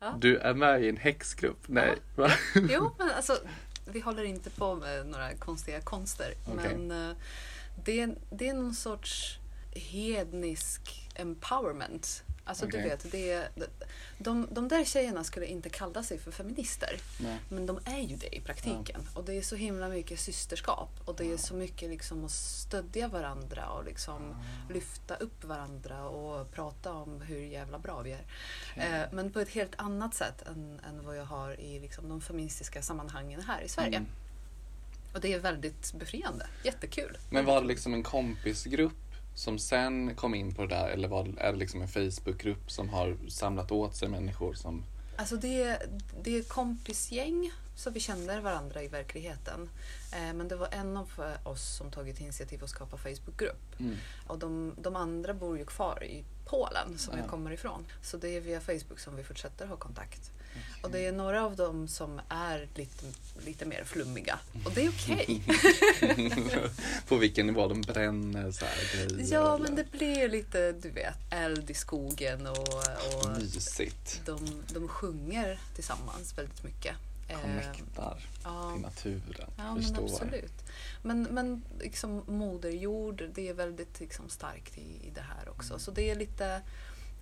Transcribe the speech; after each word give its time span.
Ja. 0.00 0.14
Du 0.18 0.38
är 0.38 0.54
med 0.54 0.82
i 0.84 0.88
en 0.88 0.96
häxgrupp? 0.96 1.58
Nej. 1.66 1.96
Va? 2.16 2.30
Jo, 2.54 2.90
men 2.98 3.10
alltså 3.10 3.38
vi 3.84 4.00
håller 4.00 4.24
inte 4.24 4.50
på 4.50 4.74
med 4.74 5.06
några 5.06 5.34
konstiga 5.34 5.80
konster. 5.80 6.34
Okej. 6.54 6.76
Men 6.76 7.10
eh, 7.10 7.16
det, 7.84 8.00
är- 8.00 8.14
det 8.30 8.48
är 8.48 8.54
någon 8.54 8.74
sorts 8.74 9.38
hednisk 9.72 11.10
empowerment. 11.14 12.22
Alltså 12.44 12.66
Okej. 12.66 12.82
du 12.82 12.88
vet, 12.88 13.12
det 13.12 13.48
de, 14.18 14.48
de 14.50 14.68
där 14.68 14.84
tjejerna 14.84 15.24
skulle 15.24 15.46
inte 15.46 15.68
kalla 15.68 16.02
sig 16.02 16.18
för 16.18 16.30
feminister. 16.30 17.00
Nej. 17.20 17.38
Men 17.48 17.66
de 17.66 17.80
är 17.84 18.00
ju 18.00 18.16
det 18.16 18.36
i 18.36 18.40
praktiken. 18.40 19.08
Och 19.14 19.24
det 19.24 19.34
är 19.34 19.42
så 19.42 19.56
himla 19.56 19.88
mycket 19.88 20.20
systerskap. 20.20 20.90
Och 21.04 21.16
det 21.16 21.32
är 21.32 21.36
så 21.36 21.54
mycket 21.54 21.90
liksom 21.90 22.24
att 22.24 22.30
stödja 22.30 23.08
varandra 23.08 23.68
och 23.68 23.84
liksom 23.84 24.36
lyfta 24.70 25.14
upp 25.14 25.44
varandra 25.44 26.04
och 26.04 26.52
prata 26.52 26.92
om 26.92 27.20
hur 27.20 27.40
jävla 27.40 27.78
bra 27.78 28.02
vi 28.02 28.12
är. 28.12 28.24
Eh, 28.76 29.08
men 29.12 29.32
på 29.32 29.40
ett 29.40 29.48
helt 29.48 29.74
annat 29.76 30.14
sätt 30.14 30.42
än, 30.48 30.80
än 30.88 31.06
vad 31.06 31.16
jag 31.16 31.24
har 31.24 31.60
i 31.60 31.80
liksom 31.80 32.08
de 32.08 32.20
feministiska 32.20 32.82
sammanhangen 32.82 33.40
här 33.40 33.62
i 33.62 33.68
Sverige. 33.68 33.96
Mm. 33.96 34.08
Och 35.14 35.20
det 35.20 35.32
är 35.32 35.38
väldigt 35.38 35.92
befriande. 35.92 36.46
Jättekul. 36.64 37.18
Men 37.30 37.44
var 37.44 37.60
det 37.60 37.66
liksom 37.66 37.94
en 37.94 38.02
kompisgrupp 38.02 39.09
som 39.40 39.58
sen 39.58 40.14
kom 40.14 40.34
in 40.34 40.54
på 40.54 40.62
det 40.62 40.74
där 40.74 40.88
eller 40.88 41.08
var 41.08 41.28
är 41.38 41.52
det 41.52 41.58
liksom 41.58 41.82
en 41.82 41.88
Facebookgrupp 41.88 42.70
som 42.70 42.88
har 42.88 43.16
samlat 43.28 43.72
åt 43.72 43.96
sig 43.96 44.08
människor 44.08 44.54
som... 44.54 44.84
Alltså 45.16 45.36
det, 45.36 45.78
det 46.22 46.36
är 46.36 46.40
ett 46.40 46.48
kompisgäng 46.48 47.50
så 47.76 47.90
vi 47.90 48.00
känner 48.00 48.40
varandra 48.40 48.82
i 48.82 48.88
verkligheten. 48.88 49.68
Eh, 50.12 50.34
men 50.34 50.48
det 50.48 50.56
var 50.56 50.68
en 50.72 50.96
av 50.96 51.10
oss 51.44 51.76
som 51.76 51.90
tagit 51.90 52.20
initiativ 52.20 52.64
att 52.64 52.70
skapa 52.70 52.96
Facebookgrupp. 52.96 53.80
Mm. 53.80 53.96
Och 54.26 54.38
de, 54.38 54.74
de 54.78 54.96
andra 54.96 55.34
bor 55.34 55.58
ju 55.58 55.64
kvar 55.64 56.04
i 56.04 56.24
Polen 56.46 56.98
som 56.98 57.14
Ja. 57.14 57.20
jag 57.20 57.30
kommer 57.30 57.50
ifrån. 57.52 57.86
Så 58.02 58.16
det 58.16 58.28
är 58.36 58.40
via 58.40 58.60
Facebook 58.60 58.98
som 59.00 59.16
vi 59.16 59.22
fortsätter 59.24 59.66
ha 59.66 59.76
kontakt. 59.76 60.30
Och 60.82 60.90
det 60.90 61.06
är 61.06 61.12
några 61.12 61.44
av 61.44 61.56
dem 61.56 61.88
som 61.88 62.20
är 62.28 62.68
lite, 62.74 63.04
lite 63.46 63.64
mer 63.64 63.84
flummiga. 63.84 64.38
Och 64.64 64.72
det 64.74 64.84
är 64.84 64.88
okej. 64.90 65.42
på 67.08 67.16
vilken 67.16 67.46
nivå 67.46 67.68
de 67.68 67.80
bränner 67.80 68.52
så 68.52 68.64
här 68.64 69.06
grejer. 69.06 69.32
ja, 69.32 69.54
eller- 69.54 69.64
men 69.64 69.74
det 69.76 69.92
blir 69.92 70.28
lite, 70.28 70.72
du 70.72 70.90
vet, 70.90 71.14
eld 71.30 71.70
i 71.70 71.74
skogen 71.74 72.46
och, 72.46 72.58
och 72.58 73.38
Mysigt. 73.38 74.20
de, 74.26 74.62
de 74.72 74.88
sjunger 74.88 75.60
tillsammans 75.74 76.38
väldigt 76.38 76.64
mycket. 76.64 76.94
Eh, 77.30 77.40
Connectar 77.40 78.28
ja. 78.44 78.72
till 78.72 78.82
naturen. 78.82 79.50
Ja, 79.56 79.74
men 79.74 79.82
Förstår. 79.82 80.04
absolut. 80.04 80.64
Men, 81.02 81.22
men 81.22 81.62
liksom 81.80 82.22
moder 82.26 82.70
jord, 82.70 83.24
det 83.34 83.48
är 83.48 83.54
väldigt 83.54 84.00
liksom 84.00 84.28
starkt 84.28 84.78
i, 84.78 85.06
i 85.06 85.10
det 85.14 85.20
här 85.20 85.48
också. 85.48 85.78
Så 85.78 85.90
det 85.90 86.10
är 86.10 86.14
lite, 86.14 86.62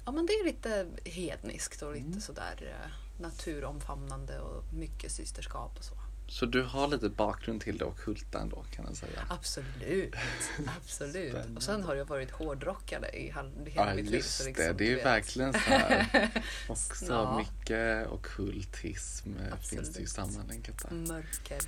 ja 0.04 0.12
men 0.12 0.26
det 0.26 0.32
är 0.32 0.44
lite 0.44 0.86
hedniskt 1.04 1.82
och 1.82 1.94
lite 1.94 2.20
sådär 2.20 2.56
eh, 2.60 2.90
naturomfamnande 3.22 4.40
och 4.40 4.64
mycket 4.72 5.12
systerskap 5.12 5.78
och 5.78 5.84
så. 5.84 5.94
Så 6.30 6.46
du 6.46 6.62
har 6.62 6.88
lite 6.88 7.08
bakgrund 7.08 7.60
till 7.60 7.78
det 7.78 7.84
ockulta 7.84 8.40
ändå 8.40 8.64
kan 8.70 8.84
man 8.84 8.94
säga. 8.94 9.26
Absolut, 9.28 10.14
absolut. 10.82 11.34
Och 11.56 11.62
sen 11.62 11.82
har 11.82 11.94
jag 11.94 12.04
varit 12.04 12.30
hårdrockare 12.30 13.08
i 13.10 13.22
hela 13.26 13.50
Ja 13.74 13.94
mitt 13.94 14.04
liv. 14.04 14.14
just 14.14 14.36
så 14.36 14.42
det, 14.42 14.48
liksom, 14.48 14.66
det 14.66 14.72
du 14.84 14.90
är 14.92 14.96
vet. 14.96 15.04
verkligen 15.06 15.52
så 15.52 15.58
här. 15.58 16.30
Också 16.68 17.04
Ja. 17.12 17.38
mycket 17.38 18.06
ockultism 18.08 19.28
eh, 19.36 19.56
finns 19.58 19.92
det 19.92 20.00
ju 20.00 20.06
sammanlänkat 20.06 20.78
där. 20.88 20.96
Mörker. 20.96 21.58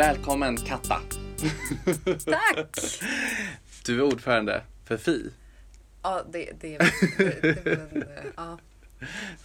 Välkommen 0.00 0.56
Katta! 0.56 1.00
Tack! 2.24 2.80
Du 3.84 3.98
är 3.98 4.02
ordförande 4.02 4.62
för 4.84 4.96
FI. 4.96 5.30
Ja, 6.02 6.22
det, 6.32 6.52
det, 6.60 6.78
det, 6.78 7.42
det, 7.42 7.64
det, 7.64 7.88
det 7.92 8.24
ja. 8.36 8.58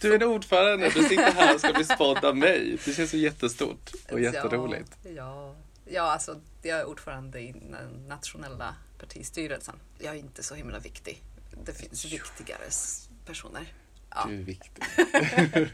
Du 0.00 0.10
är 0.14 0.22
en 0.22 0.28
ordförande, 0.28 0.90
du 0.94 1.02
sitter 1.02 1.32
här 1.32 1.54
och 1.54 1.60
ska 1.60 1.72
bli 1.72 1.84
spådd 1.84 2.24
av 2.24 2.36
mig. 2.36 2.78
Det 2.84 2.92
känns 2.92 3.14
ju 3.14 3.18
jättestort 3.18 3.90
och 4.12 4.20
jätteroligt. 4.20 4.98
Ja, 5.02 5.10
ja. 5.10 5.54
ja, 5.84 6.02
alltså 6.02 6.40
jag 6.62 6.80
är 6.80 6.84
ordförande 6.84 7.40
i 7.40 7.52
den 7.52 8.08
nationella 8.08 8.74
partistyrelsen. 8.98 9.74
Jag 9.98 10.14
är 10.14 10.18
inte 10.18 10.42
så 10.42 10.54
himla 10.54 10.78
viktig. 10.78 11.22
Det 11.64 11.72
finns 11.72 12.04
viktigare 12.04 12.64
personer. 13.26 13.72
Ja. 14.10 14.26
Du 14.28 14.34
är 14.34 14.42
viktig. 14.42 14.84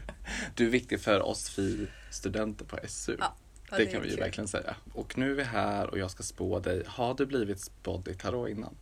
du 0.55 0.65
är 0.65 0.69
viktig 0.69 1.01
för 1.01 1.21
oss 1.21 1.49
FI-studenter 1.49 2.65
på 2.65 2.79
SU. 2.87 3.17
Ja, 3.19 3.35
det 3.77 3.85
kan 3.85 4.01
vi 4.01 4.07
ju 4.07 4.13
kul. 4.13 4.23
verkligen 4.23 4.47
säga. 4.47 4.75
Och 4.93 5.17
nu 5.17 5.31
är 5.31 5.35
vi 5.35 5.43
här 5.43 5.89
och 5.89 5.97
jag 5.97 6.11
ska 6.11 6.23
spå 6.23 6.59
dig. 6.59 6.83
Har 6.87 7.13
du 7.13 7.25
blivit 7.25 7.59
spådd 7.61 8.07
i 8.07 8.13
tarot 8.15 8.49
innan? 8.49 8.75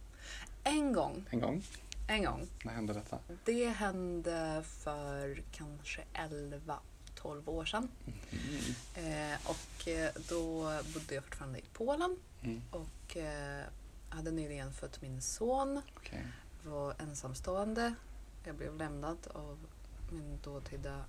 En 0.63 0.93
gång, 0.93 1.25
En 1.29 1.39
gång? 1.39 1.63
en 2.07 2.23
gång. 2.25 2.47
När 2.63 2.73
hände 2.73 2.93
detta? 2.93 3.19
Det 3.45 3.65
hände 3.69 4.63
för 4.67 5.43
kanske 5.51 6.01
11-12 6.13 7.49
år 7.49 7.65
sedan. 7.65 7.87
Eh, 8.95 9.39
och 9.49 9.87
eh, 9.87 10.09
då 10.29 10.61
bodde 10.93 11.15
jag 11.15 11.23
fortfarande 11.23 11.59
i 11.59 11.63
Polen 11.73 12.17
Mm. 12.43 12.61
och 12.71 13.17
eh, 13.17 13.63
hade 14.09 14.31
nyligen 14.31 14.73
fött 14.73 15.01
min 15.01 15.21
son. 15.21 15.81
Okej. 15.97 16.27
var 16.63 16.95
ensamstående. 16.99 17.93
Jag 18.45 18.55
blev 18.55 18.75
lämnad 18.75 19.17
av 19.33 19.59
min 20.11 20.39
dåtida 20.43 21.03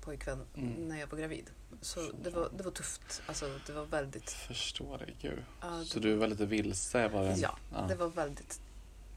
pojkvän 0.00 0.46
Mm. 0.54 0.88
när 0.88 1.00
jag 1.00 1.06
var 1.06 1.18
gravid. 1.18 1.50
Så 1.80 2.00
det 2.22 2.30
var, 2.30 2.50
det 2.56 2.62
var 2.62 2.70
tufft. 2.70 3.22
Alltså, 3.26 3.58
det 3.66 3.72
var 3.72 3.84
väldigt... 3.84 4.30
Förstår 4.30 4.98
dig, 4.98 5.16
gud. 5.20 5.44
Ja, 5.60 5.84
Så 5.84 5.98
du 6.00 6.14
var 6.14 6.26
lite 6.26 6.46
vilse? 6.46 7.08
Var 7.08 7.24
det? 7.24 7.36
Ja, 7.36 7.58
det 7.88 7.94
var 7.94 8.08
väldigt 8.08 8.60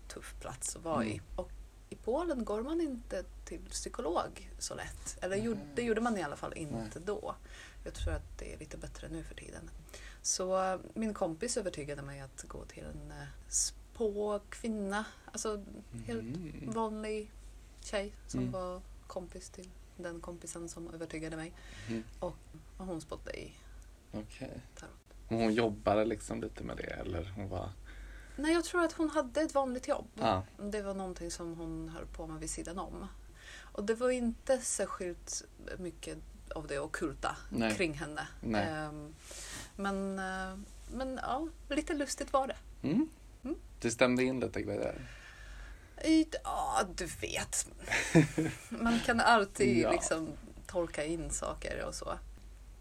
tuff 0.07 0.35
plats 0.41 0.75
att 0.75 0.83
vara 0.83 1.05
i. 1.05 1.11
Mm. 1.11 1.23
Och 1.35 1.49
i 1.89 1.95
Polen 1.95 2.45
går 2.45 2.61
man 2.63 2.81
inte 2.81 3.23
till 3.45 3.61
psykolog 3.69 4.49
så 4.59 4.75
lätt. 4.75 5.17
Eller 5.21 5.35
gjorde, 5.37 5.59
Nej. 5.59 5.69
det 5.75 5.81
gjorde 5.83 6.01
man 6.01 6.17
i 6.17 6.23
alla 6.23 6.35
fall 6.35 6.53
inte 6.55 6.75
Nej. 6.99 7.03
då. 7.05 7.35
Jag 7.83 7.93
tror 7.93 8.13
att 8.13 8.37
det 8.39 8.53
är 8.53 8.57
lite 8.59 8.77
bättre 8.77 9.07
nu 9.09 9.23
för 9.23 9.35
tiden. 9.35 9.69
Så 10.21 10.63
eh, 10.73 10.79
min 10.93 11.13
kompis 11.13 11.57
övertygade 11.57 12.01
mig 12.01 12.19
att 12.21 12.43
gå 12.47 12.65
till 12.65 12.83
en 12.83 13.11
eh, 13.11 13.27
spåkvinna. 13.49 15.05
Alltså 15.25 15.63
helt 16.05 16.23
Mhm. 16.23 16.71
vanlig 16.73 17.31
tjej 17.81 18.13
som 18.27 18.39
Mm. 18.39 18.51
var 18.51 18.81
kompis 19.07 19.49
till 19.49 19.69
den 19.97 20.21
kompisen 20.21 20.69
som 20.69 20.93
övertygade 20.93 21.35
mig. 21.35 21.53
Mhm. 21.89 22.03
Och, 22.19 22.35
och 22.77 22.85
hon 22.85 23.01
spådde 23.01 23.39
i 23.39 23.53
Okej. 24.11 24.61
tarot. 24.75 24.93
Och 25.27 25.37
Hon 25.37 25.53
jobbade 25.53 26.05
liksom 26.05 26.41
lite 26.41 26.63
med 26.63 26.77
det 26.77 26.83
eller 26.83 27.25
hon 27.35 27.49
var... 27.49 27.69
Nej, 28.35 28.53
jag 28.53 28.63
tror 28.63 28.83
att 28.83 28.91
hon 28.93 29.09
hade 29.09 29.41
ett 29.41 29.53
vanligt 29.53 29.87
jobb. 29.87 30.07
Ja. 30.15 30.43
Det 30.57 30.81
var 30.81 30.93
någonting 30.93 31.31
som 31.31 31.55
hon 31.55 31.89
höll 31.89 32.05
på 32.05 32.27
med 32.27 32.39
vid 32.39 32.49
sidan 32.49 32.79
om. 32.79 33.07
Och 33.59 33.83
det 33.83 33.95
var 33.95 34.09
inte 34.09 34.57
särskilt 34.57 35.43
mycket 35.77 36.17
av 36.55 36.67
det 36.67 36.79
ockulta 36.79 37.37
Nej. 37.49 37.75
kring 37.75 37.93
henne. 37.93 38.27
Ehm, 38.43 39.13
men, 39.75 40.19
eh, 40.19 40.57
men 40.93 41.19
ja, 41.21 41.47
lite 41.69 41.93
lustigt 41.93 42.33
var 42.33 42.47
det. 42.47 42.57
Mm. 42.87 43.09
Mm. 43.43 43.55
Det 43.79 43.91
stämde 43.91 44.23
in 44.23 44.39
lite 44.39 44.61
grejer. 44.61 45.07
Ja, 46.43 46.81
du 46.95 47.05
vet. 47.05 47.67
Man 48.69 48.99
kan 49.05 49.19
alltid 49.19 49.77
Ja. 49.77 49.91
liksom 49.91 50.29
tolka 50.67 51.05
in 51.05 51.29
saker 51.29 51.85
och 51.87 51.95
så. 51.95 52.17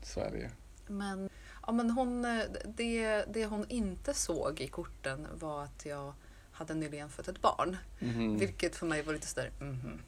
Så 0.03 0.21
är 0.21 0.31
det 0.31 0.39
ju. 0.39 0.49
Men, 0.87 1.31
ja, 1.67 1.73
men 1.73 1.91
hon, 1.91 2.25
eh, 2.25 2.45
det, 2.65 3.25
det 3.33 3.47
hon 3.47 3.67
inte 3.69 4.15
såg 4.15 4.61
i 4.61 4.69
korten 4.69 5.27
var 5.35 5.63
att 5.65 5.87
jag 5.87 6.13
hade 6.53 6.75
nyligen 6.75 7.09
fött 7.09 7.29
ett 7.29 7.41
barn. 7.43 7.77
Mhm. 7.99 8.39
Vilket 8.39 8.77
för 8.77 8.87
mig 8.87 9.03
var 9.03 9.13
lite 9.13 9.27
sådär, 9.27 9.51
mhm. 9.61 9.99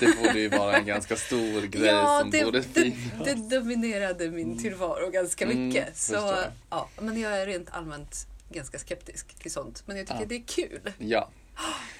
Det 0.00 0.16
borde 0.16 0.40
ju 0.40 0.48
vara 0.48 0.76
en 0.76 0.86
ganska 0.86 1.16
stor 1.16 1.62
grej 1.66 2.06
som 2.20 2.30
det, 2.30 2.44
borde 2.44 2.60
det, 2.60 2.64
finnas. 2.82 3.24
det 3.24 3.34
dominerade 3.34 4.30
min 4.30 4.58
tillvaro 4.58 5.10
ganska 5.10 5.44
Mm, 5.44 5.66
mycket. 5.68 5.96
så, 5.96 6.12
förstår 6.12 6.36
jag. 6.38 6.52
ja, 6.70 6.88
men 7.00 7.20
jag 7.20 7.38
är 7.40 7.46
rent 7.46 7.70
allmänt 7.70 8.26
ganska 8.50 8.78
skeptisk 8.78 9.34
till 9.34 9.50
sånt. 9.52 9.82
Men 9.86 9.96
jag 9.96 10.06
tycker 10.06 10.20
Ja. 10.20 10.26
det 10.26 10.34
är 10.34 10.44
kul. 10.46 10.92
Ja. 10.98 11.30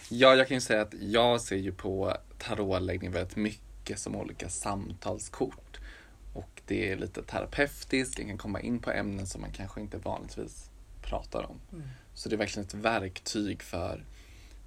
Ja, 0.08 0.34
jag 0.34 0.48
kan 0.48 0.56
ju 0.56 0.60
säga 0.60 0.82
att 0.82 0.94
jag 1.00 1.40
ser 1.40 1.56
ju 1.56 1.72
på 1.72 2.16
tarotläggning 2.38 3.10
väldigt 3.10 3.36
mycket 3.36 3.98
som 3.98 4.16
olika 4.16 4.48
samtalskort. 4.48 5.80
Och 6.34 6.62
det 6.66 6.92
är 6.92 6.96
lite 6.96 7.22
terapeutiskt, 7.22 8.18
jag 8.18 8.28
kan 8.28 8.38
komma 8.38 8.60
in 8.60 8.78
på 8.78 8.90
ämnen 8.90 9.26
som 9.26 9.40
man 9.40 9.50
kanske 9.50 9.80
inte 9.80 9.98
vanligtvis 9.98 10.70
pratar 11.02 11.50
om. 11.50 11.60
Mm. 11.72 11.88
Så 12.14 12.28
det 12.28 12.34
är 12.34 12.38
verkligen 12.38 12.66
ett 12.66 12.74
verktyg 12.74 13.62
för, 13.62 14.04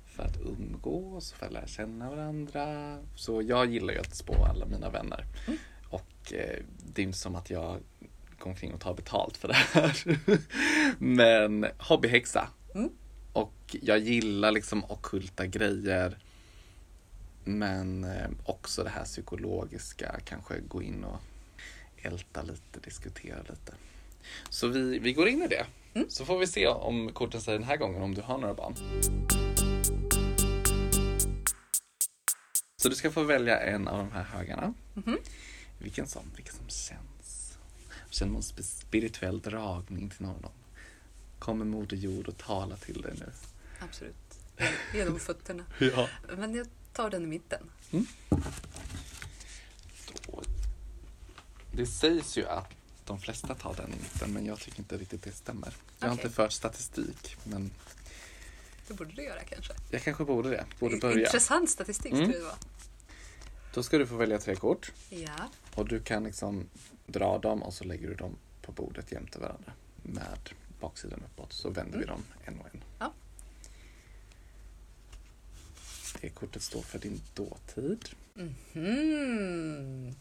för 0.06 0.24
att 0.24 0.38
umgås, 0.38 1.32
för 1.34 1.46
att 1.46 1.52
lära 1.52 1.68
känna 1.68 2.10
varandra. 2.10 2.98
Så 3.16 3.42
jag 3.42 3.72
gillar 3.72 3.94
ju 3.94 4.00
att 4.00 4.16
spå 4.16 4.46
alla 4.50 4.66
mina 4.66 4.90
vänner. 4.90 5.26
Mm. 5.48 5.60
Och 5.90 6.34
eh, 6.34 6.64
det 6.94 7.02
är 7.02 7.04
inte 7.04 7.18
som 7.18 7.36
att 7.36 7.50
jag 7.50 7.80
går 8.40 8.50
omkring 8.50 8.74
och 8.74 8.82
tar 8.82 8.94
betalt 8.94 9.38
för 9.38 9.48
det 9.48 9.54
här. 9.54 10.20
Men 11.04 11.66
hobbyhäxa. 11.78 12.48
Mm. 12.76 12.90
Och 13.36 13.76
jag 13.82 14.00
gillar 14.00 14.52
liksom 14.52 14.84
ockulta 14.84 15.46
grejer. 15.46 16.18
Men 17.44 18.04
eh, 18.04 18.30
också 18.46 18.84
det 18.84 18.90
här 18.90 19.04
psykologiska, 19.04 20.20
kanske 20.26 20.60
gå 20.60 20.84
in 20.84 21.04
och 21.04 21.20
älta 21.98 22.42
lite, 22.42 22.80
diskutera 22.84 23.40
lite. 23.40 23.74
Så 24.50 24.68
vi, 24.68 25.00
vi 25.00 25.14
går 25.14 25.28
in 25.28 25.44
i 25.44 25.48
det. 25.48 25.66
Mm. 25.94 26.10
Så 26.10 26.26
får 26.26 26.40
vi 26.40 26.48
se 26.48 26.68
om 26.68 27.12
korten 27.14 27.42
säger 27.42 27.60
den 27.60 27.68
här 27.68 27.78
gången 27.78 28.02
om 28.02 28.16
du 28.16 28.22
har 28.22 28.38
några 28.38 28.54
barn. 28.54 28.76
Så 32.82 32.90
du 32.90 32.96
ska 32.96 33.12
få 33.12 33.24
välja 33.24 33.60
en 33.60 33.88
av 33.88 33.98
de 33.98 34.12
här 34.12 34.24
högarna. 34.24 34.74
Mhm. 34.94 35.18
Vilken 35.80 36.08
som, 36.08 36.32
vilken 36.36 36.56
som 36.56 36.70
känns. 36.70 37.58
Känner 38.10 38.32
någon 38.32 38.44
spirituell 38.44 39.40
dragning 39.40 40.10
till 40.10 40.26
någon. 40.26 40.52
Kommer 41.46 41.66
Moder 41.66 41.98
Jord 41.98 42.28
och 42.28 42.38
talar 42.38 42.78
till 42.78 43.02
dig 43.02 43.14
nu? 43.20 43.32
Absolut. 43.80 44.16
Genom 44.94 45.20
fötterna. 45.20 45.64
Ja. 45.80 46.10
Men 46.38 46.56
jag 46.56 46.68
tar 46.94 47.10
den 47.10 47.24
i 47.24 47.28
mitten. 47.28 47.70
Då. 50.28 50.44
Det 51.72 51.86
sägs 51.86 52.38
ju 52.38 52.46
att 52.48 52.70
de 53.06 53.20
flesta 53.20 53.56
tar 53.56 53.74
den 53.74 53.90
i 53.94 53.96
mitten 53.96 54.34
men 54.34 54.46
jag 54.46 54.60
tycker 54.60 54.80
inte 54.80 54.98
riktigt 54.98 55.24
det 55.24 55.32
stämmer. 55.32 55.74
Jag 56.00 56.08
har 56.08 56.14
inte 56.14 56.30
fört 56.30 56.52
statistik 56.52 57.38
men 57.44 57.72
Det 58.88 58.94
borde 58.94 59.14
du 59.14 59.24
göra 59.24 59.44
kanske. 59.44 59.74
jag 59.92 60.02
kanske 60.04 60.26
borde 60.26 60.50
det. 60.50 60.66
Borde 60.80 60.98
börja. 60.98 61.26
Intressant 61.26 61.70
statistik 61.70 62.12
Mm. 62.14 62.24
skulle 62.26 62.38
det 62.40 62.44
vara. 62.46 62.58
Då 63.74 63.84
ska 63.84 63.98
du 63.98 64.08
få 64.08 64.16
välja 64.16 64.40
tre 64.40 64.56
kort 64.56 64.92
Ja. 65.10 65.50
och 65.76 65.88
du 65.88 66.00
kan 66.00 66.24
liksom 66.24 66.70
dra 67.08 67.38
dem 67.38 67.64
och 67.64 67.74
så 67.74 67.84
lägger 67.84 68.08
du 68.08 68.16
dem 68.16 68.36
på 68.62 68.72
bordet 68.72 69.12
jämte 69.12 69.40
varandra 69.40 69.74
med 70.04 70.50
baksidan 70.90 71.24
uppåt 71.26 71.54
så 71.54 71.70
vänder 71.70 71.98
vi 71.98 72.04
Mm. 72.04 72.16
dem 72.16 72.24
en 72.46 72.60
och 72.60 72.68
en. 72.74 72.84
Ja. 73.00 73.14
Det 76.22 76.30
kortet 76.30 76.62
står 76.64 76.82
för 76.82 77.00
din 77.00 77.22
dåtid. 77.34 78.10
Mhm. 78.34 80.16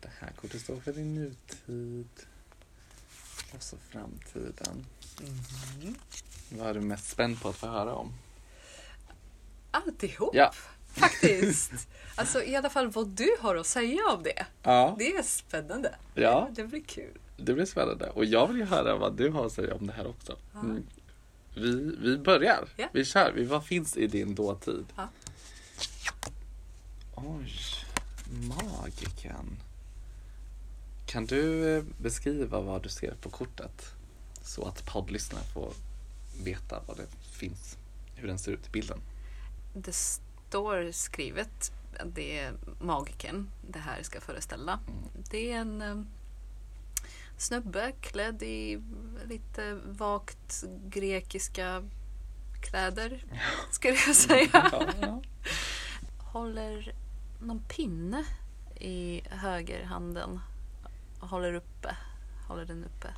Det 0.00 0.10
här 0.20 0.30
kortet 0.40 0.60
står 0.60 0.80
för 0.80 0.92
din 0.92 1.14
nutid. 1.14 2.08
Och 3.54 3.62
så 3.62 3.76
framtiden. 3.90 4.86
Mhm. 5.20 5.94
Vad 6.58 6.68
är 6.68 6.74
du 6.74 6.80
mest 6.80 7.10
spänd 7.10 7.40
på 7.42 7.48
att 7.48 7.56
få 7.56 7.66
höra 7.66 7.94
om? 7.94 8.12
Alltihop 9.70 10.34
Ja. 10.34 10.52
faktiskt. 10.86 11.72
Alltså 12.16 12.42
i 12.42 12.56
alla 12.56 12.70
fall 12.70 12.90
vad 12.90 13.08
du 13.08 13.36
har 13.40 13.56
att 13.56 13.66
säga 13.66 14.02
om 14.16 14.22
det. 14.22 14.46
Ja, 14.62 14.94
Det 14.98 15.12
är 15.16 15.22
spännande. 15.22 15.94
Ja. 16.14 16.48
Det 16.52 16.64
blir 16.64 16.82
kul. 16.82 17.18
Det 17.40 17.54
blir 17.54 17.64
spännande. 17.64 18.10
Och 18.10 18.24
jag 18.24 18.48
vill 18.48 18.56
ju 18.56 18.64
höra 18.64 18.96
vad 18.96 19.16
du 19.16 19.30
har 19.30 19.46
att 19.46 19.52
säga 19.52 19.74
om 19.74 19.86
det 19.86 19.92
här 19.92 20.06
också. 20.06 20.36
Mm. 20.54 20.82
Vi, 21.54 21.96
vi 22.00 22.18
börjar. 22.18 22.68
Ja. 22.76 22.88
Vi 22.92 23.04
kör. 23.04 23.32
Vi, 23.32 23.44
vad 23.44 23.64
finns 23.64 23.96
i 23.96 24.06
din 24.06 24.34
dåtid? 24.34 24.84
Ja. 24.96 25.08
Oj, 27.14 27.52
magiken. 28.48 29.56
Kan 31.06 31.26
du 31.26 31.76
eh, 31.76 31.84
beskriva 31.98 32.60
vad 32.60 32.82
du 32.82 32.88
ser 32.88 33.14
på 33.20 33.30
kortet? 33.30 33.94
Så 34.42 34.64
att 34.64 34.86
poddlyssnarna 34.86 35.44
får 35.44 35.72
veta 36.44 36.82
vad 36.86 36.96
det 36.96 37.06
finns, 37.38 37.76
hur 38.14 38.28
den 38.28 38.38
ser 38.38 38.52
ut 38.52 38.66
i 38.66 38.70
bilden. 38.70 38.98
Det 39.74 39.92
står 39.92 40.92
skrivet 40.92 41.72
att 41.98 42.14
det 42.14 42.38
är 42.38 42.52
magiken 42.80 43.50
det 43.70 43.78
här 43.78 44.02
ska 44.02 44.20
föreställa. 44.20 44.80
Det 45.30 45.52
är 45.52 45.56
en 45.56 45.82
eh, 45.82 46.02
snubbe 47.40 47.92
klädd 48.00 48.42
i 48.42 48.82
lite 49.24 49.74
vagt 49.74 50.64
grekiska 50.84 51.82
kläder, 52.60 53.24
skulle 53.70 53.94
jag 54.06 54.16
säga. 54.16 54.48
Ja, 54.72 54.88
ja. 55.00 55.22
Håller 56.18 56.94
någon 57.40 57.62
pinne 57.68 58.24
i 58.80 59.22
högerhanden. 59.30 60.40
Håller 61.20 61.54
uppe. 61.54 61.96
Håller 62.48 62.64
den 62.64 62.84
uppe. 62.84 63.08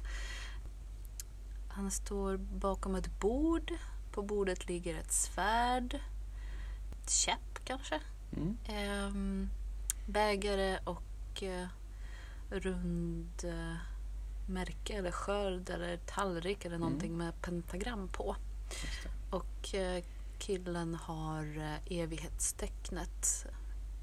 Han 1.69 1.91
står 1.91 2.37
bakom 2.37 2.95
ett 2.95 3.21
bord. 3.21 3.73
På 4.13 4.23
bordet 4.23 4.69
ligger 4.69 4.99
ett 4.99 5.13
svärd. 5.13 5.95
Ett 6.93 7.11
käpp 7.11 7.65
kanske. 7.65 8.01
Mm. 8.37 8.57
Ehm, 8.67 9.49
bägare 10.07 10.79
och 10.85 11.43
eh, 11.43 11.67
rund 12.51 13.45
eh, 13.45 13.92
märke 14.53 14.93
eller 14.93 15.11
skörd 15.11 15.71
eller 15.71 15.97
tallrik 15.97 16.65
eller 16.65 16.79
någonting 16.79 17.17
med 17.17 17.43
pentagram 17.43 18.09
på. 18.09 18.37
Och 19.31 19.75
eh, 19.75 20.05
killen 20.39 20.95
har 20.95 21.59
eh, 21.59 21.99
evighetstecknet 22.01 23.47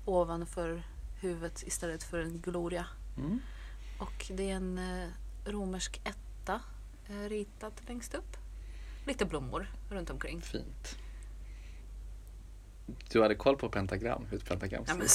ovanför 0.06 0.84
huvudet 1.19 1.63
istället 1.68 2.04
för 2.04 2.19
en 2.19 2.42
gloria. 2.42 2.86
Mm. 3.18 3.40
Och 3.98 4.31
det 4.34 4.51
är 4.51 4.56
en 4.56 4.78
eh, 4.78 5.10
romersk 5.46 6.01
etta 6.04 6.62
eh, 7.10 7.30
ritad 7.30 7.74
längst 7.88 8.13
upp. 8.13 8.38
Lite 9.06 9.25
blommor 9.25 9.72
runt 9.90 10.10
omkring. 10.10 10.42
Fint. 10.42 10.98
Du 13.12 13.22
hade 13.22 13.36
koll 13.36 13.58
på 13.58 13.70
pentagram, 13.70 14.26
hur 14.30 14.38
ett 14.38 14.46
pentagram 14.50 14.84
Ja 14.88 14.94
ser 14.94 14.98
men 14.98 15.06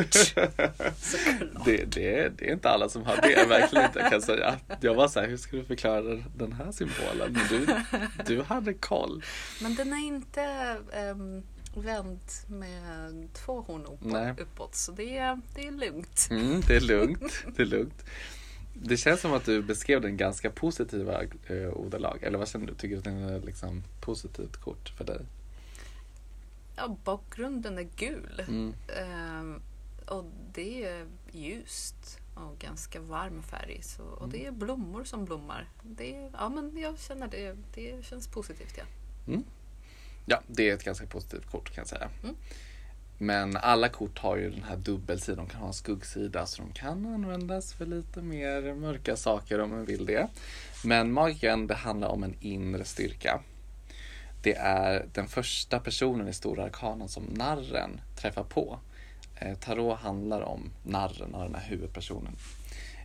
ut. 0.00 0.14
såklart! 0.14 0.14
såklart. 0.98 1.64
Det, 1.64 1.84
det, 1.84 2.28
det 2.38 2.48
är 2.48 2.52
inte 2.52 2.70
alla 2.70 2.88
som 2.88 3.04
har 3.04 3.16
det, 3.16 3.46
verkligen 3.48 3.84
inte 3.86 3.98
kan 4.00 4.12
jag 4.12 4.22
säga. 4.22 4.58
Jag 4.80 4.94
var 4.94 5.08
så 5.08 5.20
här, 5.20 5.28
hur 5.28 5.36
ska 5.36 5.56
du 5.56 5.64
förklara 5.64 6.02
den- 6.36 6.52
här 6.52 6.72
symbolen? 6.72 7.32
Men 7.32 7.42
du, 7.48 7.66
du 8.26 8.42
hade 8.42 8.74
koll. 8.74 9.24
Men 9.62 9.74
den 9.74 9.92
är 9.92 10.06
inte 10.06 10.76
um, 11.12 11.42
vänd 11.84 12.18
med 12.48 13.28
två 13.32 13.60
horn 13.60 13.84
uppåt, 13.86 14.40
uppåt 14.40 14.74
så 14.74 14.92
det 14.92 15.18
är, 15.18 15.40
det 15.54 15.66
är 15.66 15.70
lugnt. 15.72 16.28
Mm, 16.30 16.60
det 16.66 16.76
är 16.76 16.80
lugnt, 16.80 17.44
det 17.56 17.62
är 17.62 17.66
lugnt. 17.66 18.04
Det 18.74 18.96
känns 18.96 19.20
som 19.20 19.32
att 19.32 19.44
du 19.44 19.62
beskrev 19.62 20.00
den 20.00 20.16
ganska 20.16 20.50
positiva 20.50 21.22
eh, 21.46 21.68
ordalag. 21.72 22.22
Eller 22.22 22.38
vad 22.38 22.48
känner 22.48 22.66
du? 22.66 22.74
Tycker 22.74 22.94
du 22.94 22.98
att 22.98 23.04
den 23.04 23.22
är 23.22 23.40
liksom 23.40 23.82
positivt 24.00 24.56
kort 24.56 24.88
för 24.88 25.04
dig? 25.04 25.20
Ja, 26.80 26.96
bakgrunden 27.04 27.78
är 27.78 27.88
gul. 27.96 28.42
Mm. 28.48 28.74
Ehm, 28.98 29.62
och 30.06 30.24
det 30.52 30.84
är 30.84 31.06
ljust 31.32 32.18
och 32.34 32.58
ganska 32.58 33.00
varm 33.00 33.42
färg. 33.42 33.82
Så, 33.82 34.02
och 34.02 34.28
det 34.28 34.46
är 34.46 34.50
blommor 34.50 35.04
som 35.04 35.24
blommar. 35.24 35.68
Det 35.82 36.30
ja, 36.32 36.48
men 36.48 36.78
jag 36.78 36.98
känner 36.98 37.28
det. 37.28 37.56
Det 37.74 38.04
känns 38.04 38.28
positivt. 38.28 38.74
Ja. 38.78 38.84
Ja, 40.26 40.42
det 40.46 40.70
är 40.70 40.74
ett 40.74 40.84
ganska 40.84 41.06
positivt 41.06 41.50
kort 41.50 41.74
kan 41.74 41.82
jag 41.82 41.88
säga. 41.88 42.10
Mm. 42.22 42.36
Men 43.18 43.56
alla 43.56 43.88
kort 43.88 44.18
har 44.18 44.36
ju 44.36 44.50
den 44.50 44.62
här 44.62 44.76
dubbelsidan. 44.76 45.46
De 45.46 45.50
kan 45.50 45.60
ha 45.60 45.66
en 45.66 45.74
skuggsida 45.74 46.46
så 46.46 46.62
de 46.62 46.72
kan 46.72 47.06
användas 47.06 47.72
för 47.72 47.86
lite 47.86 48.22
mer 48.22 48.74
mörka 48.74 49.16
saker 49.16 49.60
om 49.60 49.70
man 49.70 49.84
vill 49.84 50.06
det. 50.06 50.28
Men 50.84 51.12
magiken, 51.12 51.66
det 51.66 51.74
handlar 51.74 52.08
om 52.08 52.22
en 52.22 52.36
inre 52.40 52.84
styrka. 52.84 53.40
Det 54.42 54.54
är 54.54 55.06
den 55.12 55.28
första 55.28 55.80
personen 55.80 56.28
i 56.28 56.32
Stora 56.32 56.64
Arkanen 56.64 57.08
som 57.08 57.24
narren 57.24 58.00
träffar 58.16 58.44
på. 58.44 58.78
Eh, 59.34 59.58
tarot 59.58 59.98
handlar 59.98 60.40
om 60.40 60.70
narren 60.82 61.34
och 61.34 61.44
den 61.44 61.54
här 61.54 61.68
huvudpersonen 61.68 62.36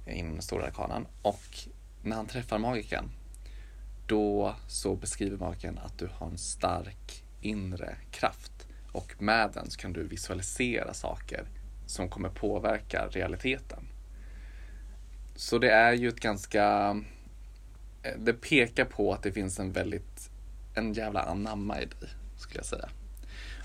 inom 0.07 0.41
Stora 0.41 0.65
Arkanen. 0.65 1.07
Och 1.21 1.57
när 2.03 2.15
han 2.15 2.27
träffar 2.27 2.59
magiken 2.59 3.11
då 4.07 4.55
så 4.67 4.95
beskriver 4.95 5.37
magiken 5.37 5.77
att 5.77 5.97
du 5.97 6.09
har 6.13 6.27
en 6.27 6.37
stark 6.37 7.23
inre 7.41 7.95
kraft 8.11 8.67
och 8.91 9.21
med 9.21 9.51
den 9.53 9.71
så 9.71 9.79
kan 9.79 9.93
du 9.93 10.07
visualisera 10.07 10.93
saker 10.93 11.45
som 11.85 12.09
kommer 12.09 12.29
påverka 12.29 13.07
realiteten. 13.07 13.87
Så 15.35 15.57
det 15.57 15.69
är 15.71 15.93
ju 15.93 16.09
ett 16.09 16.19
ganska... 16.19 16.95
Eh, 18.03 18.17
det 18.17 18.33
pekar 18.33 18.85
på 18.85 19.13
att 19.13 19.23
det 19.23 19.31
finns 19.31 19.59
en 19.59 19.71
väldigt, 19.71 20.31
en 20.75 20.93
jävla 20.93 21.21
anamma 21.21 21.81
i 21.81 21.85
dig, 21.85 22.09
skulle 22.37 22.59
jag 22.59 22.65
säga. 22.65 22.89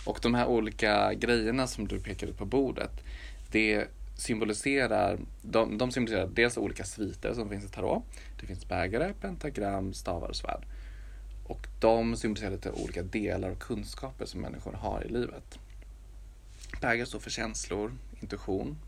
Och 0.05 0.19
de 0.23 0.35
här 0.35 0.47
olika 0.47 1.15
grejerna 1.15 1.67
som 1.67 1.89
du 1.89 2.01
pekar 2.01 2.27
ut 2.27 2.39
på 2.39 2.45
bordet, 2.45 2.91
det 3.51 3.87
symboliserar, 4.15 5.19
de, 5.43 5.79
de 5.79 5.93
symboliserar 5.93 6.27
dels 6.27 6.57
olika 6.57 6.85
sviter 6.85 7.35
som 7.35 7.49
finns 7.49 7.65
i 7.65 7.69
tarot. 7.69 8.03
Det 8.41 8.47
finns 8.47 8.69
bägare, 8.69 9.13
pentagram, 9.21 9.95
stavar 9.95 10.29
och 10.29 10.37
svärd. 10.37 10.65
Och 11.47 11.67
de 11.81 12.17
symboliserar 12.17 12.51
lite 12.51 12.71
olika 12.71 13.03
delar 13.03 13.51
och 13.51 13.59
kunskaper 13.59 14.27
som 14.27 14.41
människor 14.41 14.73
har 14.73 15.05
i 15.05 15.09
livet. 15.09 15.59
Bägare 16.81 17.07
står 17.07 17.19
för 17.19 17.31
känslor, 17.31 17.93
intuition. 18.21 18.79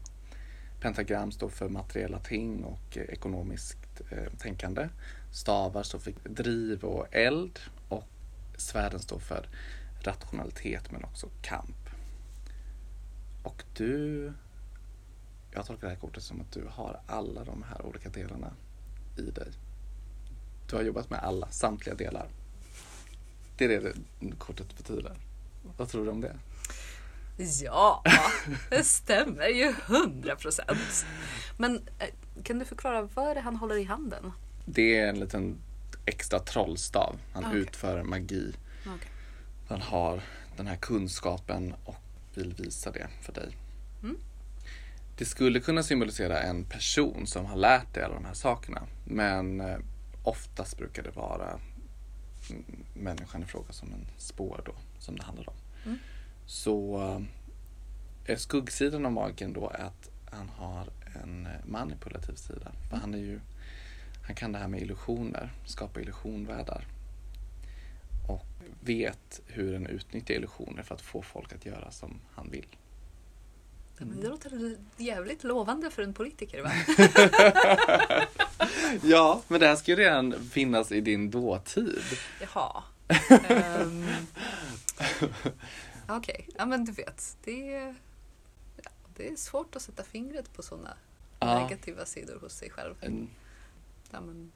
Pentagram 0.81 1.33
står 1.33 1.49
för 1.49 1.69
materiella 1.69 2.19
ting 2.19 2.65
och 2.65 2.97
eh, 2.97 3.03
ekonomiskt 3.03 4.01
eh, 4.11 4.33
tänkande. 4.39 4.89
Stavar 5.33 5.83
står 5.83 5.99
för 5.99 6.13
driv 6.25 6.85
och 6.85 7.07
eld. 7.15 7.59
Svärden 8.57 9.01
står 9.01 9.19
för 9.19 9.49
rationalitet 10.01 10.93
men 10.93 11.05
också 11.05 11.29
kamp. 11.43 11.89
Och 13.43 13.65
du, 13.77 14.33
jag 15.51 15.67
tolkar 15.67 15.87
det 15.87 15.95
här 15.95 16.01
kortet 16.01 16.23
som 16.23 16.41
att 16.41 16.53
du 16.53 16.67
har 16.71 17.01
alla 17.07 17.45
de 17.45 17.63
här 17.63 17.87
olika 17.87 18.09
delarna 18.09 18.53
i 19.17 19.23
dig. 19.23 19.53
Du 20.71 20.77
har 20.77 20.83
jobbat 20.83 21.11
med 21.11 21.19
alla, 21.19 21.49
samtliga 21.51 21.95
delar. 21.95 22.29
Det 23.57 23.65
är 23.65 23.69
det 23.69 23.81
det 24.21 24.37
kortet 24.39 24.77
betyder. 24.77 25.17
Vad 25.77 25.89
tror 25.89 26.05
du 26.05 26.11
om 26.11 26.21
det? 26.21 26.37
Ja, 27.65 28.03
det 28.71 28.85
stämmer 28.85 29.49
ju 29.49 29.75
hundra 29.87 30.37
procent. 30.37 31.07
Men 31.57 31.89
eh, 31.99 32.43
kan 32.43 32.59
du 32.59 32.65
förklara, 32.65 33.03
vad 33.15 33.31
är 33.31 33.35
det 33.35 33.41
han 33.41 33.57
håller 33.57 33.77
i 33.77 33.85
handen? 33.85 34.33
Det 34.65 34.99
är 34.99 35.09
en 35.09 35.21
liten 35.21 35.59
extra 36.07 36.39
trollstav. 36.39 37.19
Han 37.33 37.45
Okej. 37.45 37.59
utför 37.59 38.03
magi. 38.03 38.53
Okej. 38.81 39.09
Han 39.69 39.81
har 39.81 40.23
den 40.57 40.67
här 40.67 40.77
kunskapen 40.77 41.75
och 41.85 41.97
vill 42.35 42.55
visa 42.55 42.91
det 42.91 43.09
för 43.23 43.33
dig. 43.33 43.57
Mm. 44.03 44.17
Det 45.17 45.25
skulle 45.25 45.61
kunna 45.61 45.83
symbolisera 45.83 46.41
en 46.43 46.65
person 46.65 47.27
som 47.27 47.47
har 47.47 47.57
lärt 47.57 47.95
dig 47.95 48.03
alla 48.03 48.15
de 48.15 48.25
här 48.25 48.35
sakerna. 48.35 48.87
Men 49.05 49.61
eh, 49.61 49.79
oftast 50.23 50.79
brukar 50.79 51.03
det 51.03 51.11
vara 51.11 51.61
mm, 52.51 52.65
människan 52.95 53.43
i 53.43 53.47
fråga 53.47 53.73
som 53.73 53.93
en 53.93 54.07
spår 54.17 54.63
då, 54.67 54.73
som 54.99 55.17
det 55.17 55.23
handlar 55.23 55.49
om. 55.49 55.57
Mm. 55.85 55.99
Så 56.47 57.03
eh, 58.27 58.37
skuggsidan 58.37 59.07
av 59.07 59.13
magen 59.13 59.53
då 59.53 59.71
är 59.71 59.85
att 59.85 60.11
han 60.31 60.49
har 60.49 60.89
en 61.23 61.47
eh, 61.47 61.53
manipulativ 61.67 62.35
sida. 62.35 62.73
För 62.91 62.97
han 62.97 63.15
är 63.15 63.19
ju, 63.19 63.41
han 64.27 64.35
kan 64.35 64.53
det 64.53 64.59
här 64.59 64.69
med 64.69 64.81
illusioner, 64.83 65.53
skapa 65.67 66.01
illusionvärldar. 66.01 66.87
Och 68.29 68.47
vet 68.81 69.41
hur 69.47 69.73
den 69.73 69.87
utnyttjar 69.87 70.35
illusioner 70.35 70.83
för 70.83 70.95
att 70.95 71.01
få 71.03 71.23
folk 71.23 71.53
att 71.53 71.67
göra 71.67 71.91
som 71.91 72.21
han 72.35 72.51
vill. 72.51 72.67
Men 73.99 74.21
det 74.21 74.29
låter 74.29 74.77
jävligt 74.97 75.45
lovande 75.45 75.91
för 75.91 76.03
en 76.03 76.15
politiker 76.15 76.63
va? 76.63 76.73
Ja, 79.03 79.43
men 79.49 79.61
det 79.61 79.67
här 79.67 79.77
ska 79.77 79.91
ju 79.91 79.97
redan 79.97 80.45
finnas 80.51 80.93
i 80.93 81.01
din 81.01 81.31
dåtid. 81.31 82.03
Jaha. 82.41 82.83
Um, 83.81 84.07
Okej, 86.17 86.49
ja 86.59 86.67
men 86.67 86.85
du 86.85 86.93
vet. 86.93 87.37
Det 87.45 87.75
är, 87.75 87.95
ja, 88.85 88.91
det 89.17 89.29
är 89.29 89.37
svårt 89.37 89.77
att 89.77 89.83
sätta 89.83 90.03
fingret 90.03 90.53
på 90.53 90.63
sådana 90.63 90.97
Ja. 91.41 91.63
negativa 91.63 92.05
sidor 92.05 92.39
hos 92.41 92.53
sig 92.53 92.71
själv. 92.71 92.95
En, 93.01 93.29
Ja, 94.13 94.21
men 94.21 94.53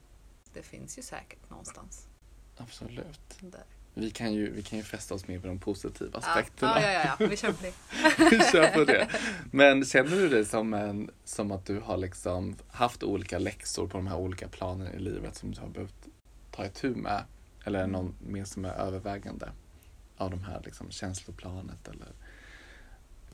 det 0.52 0.62
finns 0.62 0.98
ju 0.98 1.02
säkert 1.02 1.50
någonstans 1.50 2.08
absolut. 2.56 3.36
där. 3.40 3.64
Vi 3.94 4.10
kan, 4.10 4.32
ju, 4.32 4.50
vi 4.50 4.62
kan 4.62 4.78
ju 4.78 4.84
fästa 4.84 5.14
oss 5.14 5.28
mer 5.28 5.40
på 5.40 5.46
de 5.46 5.58
positiva 5.58 6.10
Ja, 6.12 6.18
aspekterna. 6.18 6.82
ja, 6.82 6.92
ja, 6.92 7.16
ja, 7.20 7.26
vi 7.26 7.36
kör 7.36 7.52
på 7.52 7.62
det. 7.62 7.72
Vi 8.30 8.38
kör 8.52 8.68
på 8.74 8.84
det. 8.84 9.08
Men 9.50 9.84
känner 9.84 10.10
du 10.10 10.28
dig 10.28 10.44
som, 10.44 10.74
en, 10.74 11.10
som 11.24 11.52
att 11.52 11.66
du 11.66 11.80
har 11.80 11.96
liksom 11.96 12.56
haft 12.68 13.02
olika 13.02 13.38
läxor 13.38 13.86
på 13.88 13.96
de 13.96 14.06
här 14.06 14.16
olika 14.16 14.48
planen 14.48 14.92
i 14.94 14.98
livet 14.98 15.36
som 15.36 15.50
du 15.50 15.60
har 15.60 15.68
behövt 15.68 16.08
ta 16.50 16.66
itu 16.66 16.94
med? 16.94 17.24
Eller 17.64 17.78
är 17.78 17.82
det 17.86 17.92
någon 17.92 18.14
mer 18.26 18.44
som 18.44 18.64
är 18.64 18.72
övervägande 18.72 19.52
av 20.16 20.30
de 20.30 20.44
här 20.44 20.62
liksom 20.64 20.90
känsloplanet 20.90 21.88
eller 21.88 22.08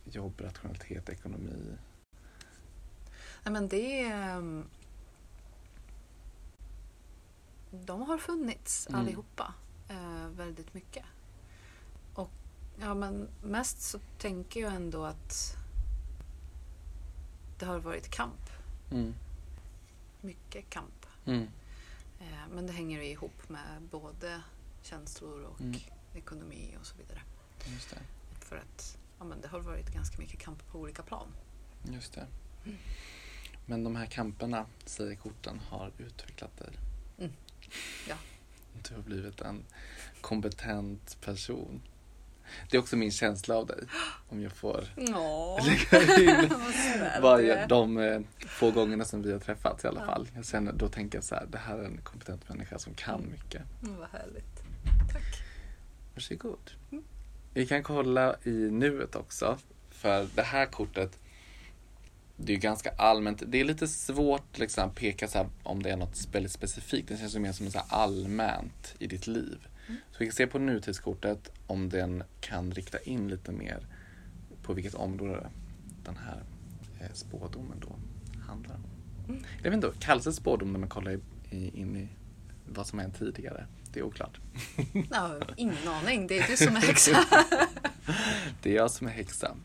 jobb, 0.05 0.41
rationalitet, 0.41 1.09
ekonomi? 1.09 1.77
Nej, 3.45 3.53
men 3.53 3.69
det 3.69 4.03
är... 4.03 4.63
De 7.73 8.03
har 8.03 8.19
funnits 8.19 8.87
Mm. 8.89 9.01
allihopa 9.01 9.55
eh, 9.89 10.27
väldigt 10.29 10.75
mycket. 10.75 11.05
Och 12.15 12.31
ja, 12.81 12.95
men 12.95 13.29
mest 13.43 13.81
så 13.83 13.99
tänker 14.19 14.61
jag 14.61 14.75
ändå 14.75 15.05
att 15.05 15.57
det 17.59 17.67
har 17.67 17.79
varit 17.79 18.09
kamp. 18.11 18.51
Mm. 18.91 19.15
Mycket 20.21 20.71
kamp. 20.71 21.07
Mm. 21.25 21.43
Eh, 22.21 22.49
men 22.55 22.67
det 22.67 22.73
hänger 22.73 23.03
ju 23.03 23.09
ihop 23.09 23.49
med 23.49 23.83
både 23.91 24.43
känslor 24.83 25.43
och 25.43 25.61
Mm. 25.61 25.81
ekonomi 26.15 26.77
och 26.81 26.87
så 26.87 26.97
vidare. 26.97 27.23
Just 27.67 27.91
det. 27.91 27.99
För 28.45 28.57
att 28.57 28.99
ja, 29.19 29.25
men 29.25 29.41
det 29.41 29.49
har 29.49 29.61
varit 29.61 29.91
ganska 29.95 30.19
mycket 30.19 30.41
kamp 30.41 30.67
på 30.73 30.79
olika 30.79 31.03
plan. 31.03 31.27
Just 31.85 32.13
det. 32.13 32.27
Men 33.67 33.85
de 33.85 33.97
här 33.97 34.07
kamperna, 34.07 34.67
säger 34.85 35.17
korten, 35.17 35.59
har 35.69 35.93
utvecklat 35.99 36.57
dig. 36.59 36.79
Mm. 37.19 37.33
Ja. 38.09 38.15
Du 38.89 38.95
har 38.95 39.03
blivit 39.03 39.41
en 39.41 39.65
kompetent 40.21 41.17
person. 41.21 41.83
Det 42.71 42.77
är 42.77 42.81
också 42.81 42.97
min 42.97 43.11
känsla 43.13 43.55
av 43.57 43.67
dig. 43.67 43.79
Om 44.29 44.41
jag 44.43 44.53
får 44.53 44.85
lägga 45.67 46.43
in 46.45 46.51
varje, 47.23 47.67
de 47.67 47.99
eh, 47.99 48.21
få 48.47 48.71
gångerna 48.71 49.05
som 49.05 49.23
vi 49.23 49.33
har 49.33 49.39
träffats 49.39 49.85
i 49.85 49.89
alla 49.89 50.01
Ja. 50.01 50.07
fall. 50.07 50.29
Jag 50.35 50.47
känner, 50.47 50.73
då 50.73 50.89
tänker 50.89 51.19
jag 51.19 51.25
så 51.25 51.35
här, 51.35 51.47
det 51.47 51.59
här 51.59 51.79
är 51.79 51.85
en 51.85 52.01
kompetent 52.03 52.49
människa 52.49 52.79
som 52.79 52.95
kan 52.95 53.15
Mm. 53.21 53.31
mycket. 53.31 53.63
Mm, 53.83 53.97
vad 53.99 54.09
härligt. 54.09 54.63
Tack. 55.13 55.43
Varsågod. 56.15 56.71
Mm. 56.93 57.05
Vi 57.55 57.67
kan 57.67 57.83
kolla 57.83 58.37
i 58.45 58.51
nuet 58.51 59.17
också. 59.17 59.59
För 59.91 60.29
det 60.35 60.43
här 60.43 60.67
kortet, 60.67 61.19
det 62.45 62.53
är 62.53 62.57
ganska 62.57 62.91
allmänt. 62.91 63.43
Det 63.47 63.61
är 63.61 63.65
lite 63.65 63.89
svårt 63.89 64.59
liksom, 64.59 64.89
att 64.89 64.95
peka 64.95 65.29
så 65.29 65.39
här, 65.39 65.49
om 65.63 65.83
det 65.83 65.91
är 65.91 65.97
något 65.97 66.29
väldigt 66.33 66.53
specifikt. 66.53 67.09
Det 67.09 67.17
känns 67.17 67.37
ju 67.37 67.39
mer 67.39 67.53
som 67.53 67.71
så 67.71 67.79
allmänt 67.89 68.95
i 68.99 69.07
ditt 69.07 69.27
liv. 69.27 69.67
Mm. 69.87 70.01
Så 70.11 70.19
vi 70.19 70.27
kan 70.27 70.33
se 70.33 70.47
på 70.47 70.59
nutidskortet 70.59 71.53
om 71.67 71.89
den 71.89 72.25
kan 72.41 72.73
rikta 72.73 72.99
in 72.99 73.29
lite 73.29 73.53
mer 73.53 73.87
på 74.63 74.73
vilket 74.73 74.95
område 74.95 75.51
den 76.05 76.17
här 76.17 76.43
eh, 77.01 77.13
spådomen 77.13 77.81
då 77.81 77.97
handlar 78.47 78.75
om. 78.75 78.85
Mm. 79.29 79.45
Jag 79.63 79.71
vet 79.71 79.75
inte, 79.75 79.93
kallas 80.01 80.25
det 80.25 80.33
spådom 80.33 80.73
när 80.73 80.81
man 80.81 80.89
kollar 80.89 81.11
i, 81.11 81.19
i, 81.51 81.81
in 81.81 81.97
i 81.97 82.09
vad 82.67 82.87
som 82.87 82.99
hänt 82.99 83.19
tidigare? 83.19 83.67
Det 83.93 84.01
är 84.01 84.05
oklart. 84.05 84.41
Ja, 85.11 85.41
ingen 85.57 85.89
aning, 85.89 86.27
det 86.27 86.39
är 86.39 86.47
du 86.49 86.57
som 86.57 86.77
är 86.77 86.81
häxa. 86.87 87.25
Det 88.63 88.71
är 88.71 88.75
jag 88.75 88.91
som 88.91 89.07
är 89.07 89.11
häxa. 89.11 89.57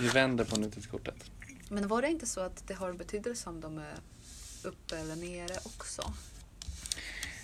Vi 0.00 0.08
vänder 0.08 0.44
på 0.44 0.56
nutidskortet. 0.56 1.30
Men 1.68 1.88
var 1.88 2.02
det 2.02 2.08
inte 2.08 2.26
så 2.26 2.40
att 2.40 2.66
det 2.68 2.74
har 2.74 2.92
betydelse 2.92 3.48
om 3.50 3.60
de 3.60 3.78
är 3.78 3.94
uppe 4.64 4.98
eller 4.98 5.16
nere 5.16 5.56
också? 5.64 6.12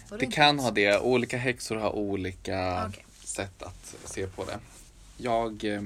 Det 0.09 0.25
inte 0.25 0.37
kan 0.37 0.59
ha 0.59 0.71
det. 0.71 1.00
Olika 1.00 1.37
häxor 1.38 1.76
har 1.76 1.93
olika 1.93 2.87
Okej. 2.88 3.05
sätt 3.25 3.62
att 3.62 3.95
se 4.05 4.26
på 4.26 4.45
det. 4.45 4.61
Jag 5.17 5.64
eh, 5.64 5.83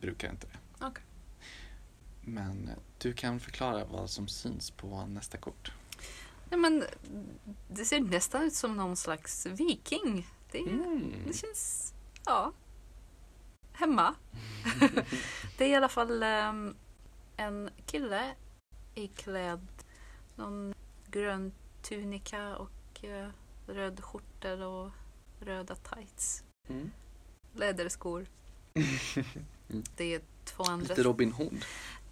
brukar 0.00 0.30
inte 0.30 0.46
det. 0.46 0.84
Okej. 0.86 1.04
Men 2.20 2.70
du 2.98 3.12
kan 3.12 3.40
förklara 3.40 3.84
vad 3.84 4.10
som 4.10 4.28
syns 4.28 4.70
på 4.70 5.06
nästa 5.06 5.38
kort. 5.38 5.72
Nej, 6.50 6.60
men 6.60 6.84
det 7.68 7.84
ser 7.84 8.00
nästan 8.00 8.42
ut 8.42 8.54
som 8.54 8.76
någon 8.76 8.96
slags 8.96 9.46
viking. 9.46 10.26
Det, 10.52 10.58
Mm. 10.58 11.12
det 11.26 11.36
känns, 11.36 11.92
ja, 12.26 12.52
hemma. 13.72 14.14
det 15.58 15.64
är 15.64 15.68
i 15.68 15.74
alla 15.74 15.88
fall 15.88 16.22
ehm, 16.22 16.74
en 17.40 17.70
kille 17.86 18.34
iklädd 18.94 19.66
någon 20.34 20.74
grön 21.10 21.52
tunika 21.82 22.56
och 22.56 23.04
eh, 23.04 23.28
röd 23.66 24.04
skjortel 24.04 24.62
och 24.62 24.90
röda 25.40 25.74
tights. 25.74 26.44
Mm. 26.68 26.90
Läderskor. 27.54 28.26
Det 29.96 30.14
är 30.14 30.20
två 30.44 30.62
andra... 30.64 30.88
Lite 30.88 31.02
Robin 31.02 31.32
Hood. 31.32 31.64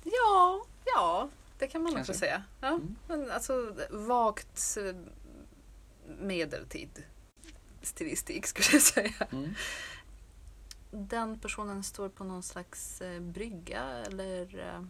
Ja, 0.05 0.65
ja, 0.85 1.29
det 1.59 1.67
kan 1.69 1.83
man 1.83 1.93
Kanske. 1.93 2.13
också 2.13 2.21
säga. 2.21 2.43
Ja, 2.61 2.69
Mm. 2.69 2.97
men 3.09 3.31
alltså 3.31 3.75
vagt 3.91 4.77
eh, 4.77 4.97
medeltid 6.19 7.05
stilistik 7.83 8.47
skulle 8.47 8.69
jag 8.73 8.83
säga. 8.83 9.27
Mm. 9.33 9.55
Den 10.91 11.39
personen 11.39 11.83
står 11.85 12.09
på 12.09 12.25
någon 12.25 12.43
slags 12.43 13.01
eh, 13.01 13.21
brygga 13.21 13.83
eller 13.83 14.59
eh, 14.59 14.85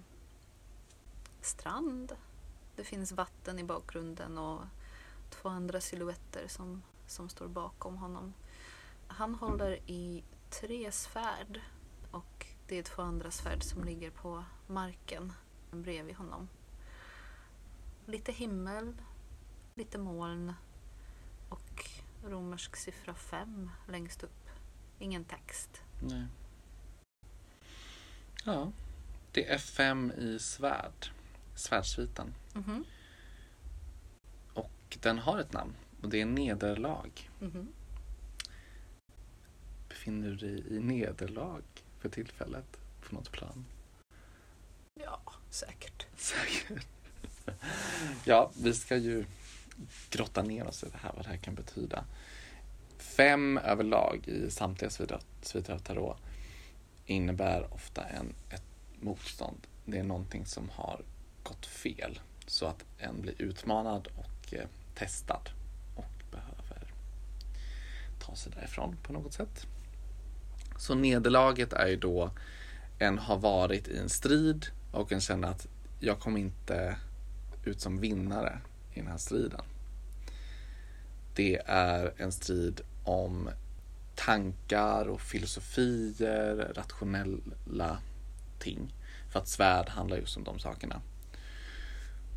strand. 1.41 2.17
Det 2.77 2.85
finns 2.85 3.13
vatten 3.13 3.59
i 3.59 3.65
bakgrunden 3.65 4.39
och 4.39 4.61
två 5.31 5.49
andra 5.49 5.81
silhuetter 5.81 6.49
som, 6.49 6.83
som 7.07 7.29
står 7.29 7.49
bakom 7.49 7.97
honom. 7.97 8.35
Han 9.07 9.35
håller 9.35 9.79
i 9.87 10.25
tre 10.51 10.93
svärd 10.93 11.61
och 12.11 12.47
det 12.67 12.79
är 12.79 12.83
två 12.83 13.03
andra 13.03 13.31
svärd 13.31 13.63
som 13.63 13.85
ligger 13.85 14.11
på 14.11 14.45
marken 14.67 15.33
bredvid 15.71 16.17
honom. 16.17 16.49
Lite 18.07 18.33
himmel, 18.33 18.97
lite 19.75 19.99
moln 19.99 20.53
och 21.49 21.91
romersk 22.25 22.77
siffra 22.77 23.15
5 23.15 23.71
längst 23.89 24.23
upp. 24.23 24.49
Ingen 24.99 25.25
text. 25.25 25.83
Nej. 26.03 26.27
Ja, 28.45 28.73
det 29.33 29.49
är 29.49 29.59
fem 29.59 30.13
i 30.13 30.39
svärd. 30.39 31.11
Svärdsviten. 31.59 32.35
Mhm, 32.55 32.85
Och 34.55 34.99
den 35.01 35.19
har 35.19 35.39
ett 35.39 35.53
namn 35.53 35.75
och 36.03 36.09
det 36.09 36.21
är 36.21 36.27
nederlag. 36.27 37.11
mhm. 37.41 37.69
Befinner 39.89 40.29
du 40.29 40.37
dig 40.37 40.77
i 40.77 40.81
nederlag 40.81 41.63
för 41.99 42.09
tillfället 42.09 42.77
på 43.01 43.15
något 43.15 43.33
plan? 43.33 43.65
Ja, 44.95 45.21
säkert. 45.51 46.07
Säkert. 46.17 46.87
Ja, 48.25 48.51
vi 48.63 48.75
ska 48.75 48.97
ju 48.97 49.25
grotta 50.11 50.43
ner 50.43 50.67
oss 50.67 50.85
i 50.85 50.87
det 50.91 50.99
här, 50.99 51.13
vad 51.17 51.25
det 51.25 51.29
här 51.29 51.37
kan 51.37 51.55
betyda. 51.55 52.05
Fem 52.99 53.59
överlag 53.59 54.29
i 54.29 54.51
samtliga 54.51 54.91
sviter 55.43 55.73
av 55.73 55.79
tarot 55.79 56.19
innebär 57.07 57.75
ofta 57.75 58.05
en, 58.05 58.35
ett 58.51 58.65
motstånd. 59.01 59.67
Det 59.85 59.99
är 59.99 60.03
någonting 60.05 60.47
som 60.47 60.69
har 60.71 61.03
gått 61.49 61.67
fel 61.67 62.21
så 62.47 62.67
att 62.67 62.85
en 62.99 63.21
blir 63.21 63.43
utmanad 63.43 64.09
och 64.17 64.55
eh, 64.55 64.67
testad 64.95 65.51
och 65.95 66.23
behöver 66.31 66.93
ta 68.19 68.37
sig 68.37 68.53
därifrån 68.53 68.97
på 69.03 69.13
något 69.13 69.33
sätt. 69.33 69.67
Så 70.79 70.95
nederlaget 70.95 71.73
är 71.73 71.87
ju 71.87 71.97
då 71.97 72.31
en 72.99 73.19
har 73.19 73.39
varit 73.39 73.89
i 73.89 73.99
en 73.99 74.09
strid 74.09 74.67
och 74.93 75.13
en 75.13 75.21
känner 75.21 75.49
att 75.49 75.67
jag 76.01 76.21
kom 76.21 76.37
inte 76.37 76.97
ut 77.65 77.81
som 77.81 78.01
vinnare 78.01 78.61
i 78.93 79.01
den 79.01 79.09
här 79.09 79.19
striden. 79.19 79.61
Det 81.35 81.63
är 81.67 82.13
en 82.17 82.33
strid 82.33 82.81
om 83.05 83.51
tankar 84.15 85.09
och 85.09 85.21
filosofier, 85.21 86.73
rationella 86.75 87.99
ting. 88.59 88.95
För 89.31 89.41
att 89.41 89.49
svärd 89.49 89.89
handlar 89.89 90.17
just 90.17 90.37
om 90.37 90.45
de 90.45 90.59
sakerna. 90.59 91.01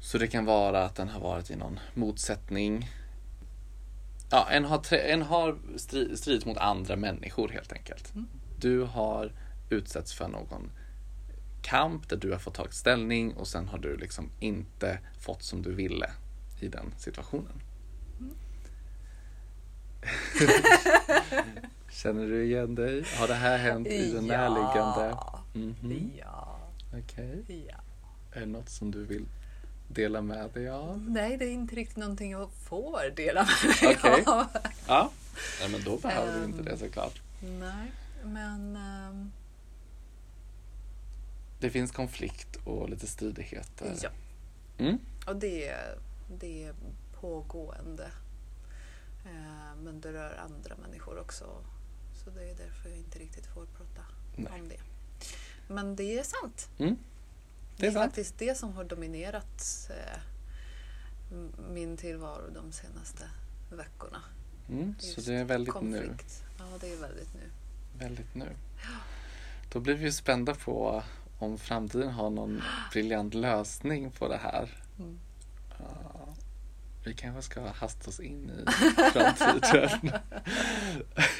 Så 0.01 0.17
det 0.17 0.27
kan 0.27 0.45
vara 0.45 0.83
att 0.83 0.95
den 0.95 1.09
har 1.09 1.19
varit 1.19 1.51
i 1.51 1.55
någon 1.55 1.79
motsättning. 1.93 2.89
Ja, 4.29 4.47
en 4.49 4.65
har, 4.65 4.93
en 4.93 5.21
har 5.21 5.57
stridit 6.15 6.45
mot 6.45 6.57
andra 6.57 6.95
människor 6.95 7.49
helt 7.49 7.73
enkelt. 7.73 8.15
Mm. 8.15 8.27
Du 8.57 8.83
har 8.83 9.33
utsatts 9.69 10.13
för 10.13 10.27
någon 10.27 10.71
kamp 11.61 12.09
där 12.09 12.17
du 12.17 12.31
har 12.31 12.39
fått 12.39 12.53
ta 12.53 12.67
ställning 12.69 13.33
och 13.33 13.47
sen 13.47 13.67
har 13.67 13.77
du 13.77 13.97
liksom 13.97 14.29
inte 14.39 14.99
fått 15.19 15.43
som 15.43 15.61
du 15.61 15.73
ville 15.73 16.09
i 16.59 16.67
den 16.67 16.93
situationen. 16.97 17.61
Mm. 18.19 18.35
Känner 21.91 22.27
du 22.27 22.45
igen 22.45 22.75
dig? 22.75 23.03
Har 23.19 23.27
det 23.27 23.33
här 23.33 23.57
hänt 23.57 23.87
i 23.87 24.13
den 24.13 24.27
närliggande? 24.27 25.17
Mm 25.55 25.75
-hmm. 25.81 26.09
Ja. 26.19 26.59
Okej. 26.87 27.39
Okay. 27.43 27.65
Ja. 27.69 27.81
Är 28.31 28.39
det 28.39 28.45
något 28.45 28.69
som 28.69 28.91
du 28.91 29.05
vill 29.05 29.25
dela 29.93 30.21
med 30.21 30.49
dig 30.53 30.69
av? 30.69 31.09
Nej, 31.09 31.37
det 31.37 31.45
är 31.45 31.51
inte 31.51 31.75
riktigt 31.75 31.97
någonting 31.97 32.31
jag 32.31 32.51
får 32.51 33.15
dela 33.15 33.47
med 33.63 33.81
mig 33.81 33.95
okay. 33.95 34.23
av. 34.25 34.45
Ja, 34.87 35.11
Nej, 35.59 35.69
men 35.69 35.83
då 35.83 35.97
behöver 35.97 36.33
um, 36.33 36.39
du 36.39 36.45
inte 36.45 36.71
det 36.71 36.77
såklart. 36.77 37.21
Nej, 37.41 37.91
men... 38.23 38.75
Um... 38.75 39.31
Det 41.59 41.69
finns 41.69 41.91
konflikt 41.91 42.55
och 42.63 42.89
lite 42.89 43.07
stridigheter. 43.07 43.95
Ja. 44.03 44.09
Mm? 44.77 44.99
Och 45.27 45.35
det, 45.35 45.75
det 46.39 46.63
är 46.63 46.73
pågående. 47.19 48.11
Uh, 49.25 49.83
men 49.83 50.01
det 50.01 50.13
rör 50.13 50.35
andra 50.37 50.75
människor 50.75 51.19
också. 51.19 51.45
Så 52.23 52.29
det 52.29 52.49
är 52.49 52.55
därför 52.55 52.89
jag 52.89 52.97
inte 52.97 53.19
riktigt 53.19 53.45
får 53.45 53.65
prata 53.65 54.01
Nej. 54.35 54.61
om 54.61 54.69
det. 54.69 54.79
Men 55.67 55.95
det 55.95 56.19
är 56.19 56.23
sant. 56.23 56.69
Mm. 56.77 56.97
Det 57.77 57.87
är, 57.87 57.91
det 57.91 57.99
är 57.99 58.03
faktiskt 58.03 58.37
det 58.37 58.57
som 58.57 58.73
har 58.73 58.83
dominerat 58.83 59.89
eh, 59.89 60.19
min 61.73 61.97
tillvaro 61.97 62.49
de 62.53 62.71
senaste 62.71 63.23
veckorna. 63.69 64.21
Mm, 64.69 64.95
så 64.99 65.21
det 65.21 65.33
är 65.33 65.45
väldigt 65.45 65.73
konflikt. 65.73 66.43
nu? 66.57 66.65
Ja, 66.65 66.77
det 66.81 66.93
är 66.93 66.97
väldigt 66.97 67.33
nu. 67.33 67.49
Väldigt 68.05 68.35
nu. 68.35 68.55
Ja. 68.77 68.89
Då 69.71 69.79
blir 69.79 69.93
vi 69.93 70.05
ju 70.05 70.11
spända 70.11 70.55
på 70.55 71.03
om 71.39 71.57
framtiden 71.57 72.11
har 72.11 72.29
någon 72.29 72.61
briljant 72.91 73.33
lösning 73.33 74.11
på 74.11 74.27
det 74.27 74.37
här. 74.37 74.83
Mm. 74.99 75.19
Uh, 75.79 76.33
vi 77.05 77.13
kanske 77.13 77.41
ska 77.41 77.67
hasta 77.67 78.09
oss 78.09 78.19
in 78.19 78.51
i 78.51 78.71
framtiden. 79.11 80.11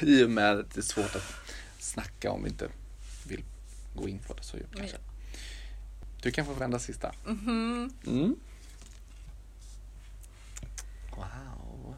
I 0.00 0.24
och 0.24 0.30
med 0.30 0.58
att 0.58 0.70
det 0.70 0.80
är 0.80 0.82
svårt 0.82 1.16
att 1.16 1.34
snacka 1.78 2.30
om 2.30 2.42
vi 2.42 2.50
inte 2.50 2.68
vill 3.28 3.44
gå 3.94 4.08
in 4.08 4.18
på 4.18 4.34
det. 4.34 4.42
Så 4.42 4.56
kanske. 4.74 4.96
Mm. 4.96 5.11
Du 6.22 6.30
kan 6.30 6.46
få 6.46 6.52
vända 6.52 6.78
sista. 6.78 7.12
Mm 7.26 7.38
-hmm. 7.38 8.06
mm. 8.06 8.36
Wow. 11.16 11.94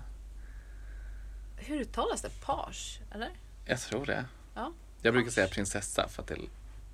Hur 1.57 1.81
uttalas 1.81 2.23
det? 2.23 2.31
Page? 2.41 3.01
Eller? 3.11 3.31
Jag 3.65 3.81
tror 3.81 4.07
det. 4.07 4.25
Ja. 4.55 4.73
Jag 5.03 5.15
brukar 5.15 5.31
säga 5.31 5.49
prinsessa 5.49 6.09
för 6.09 6.23
att 6.23 6.29
det, 6.29 6.37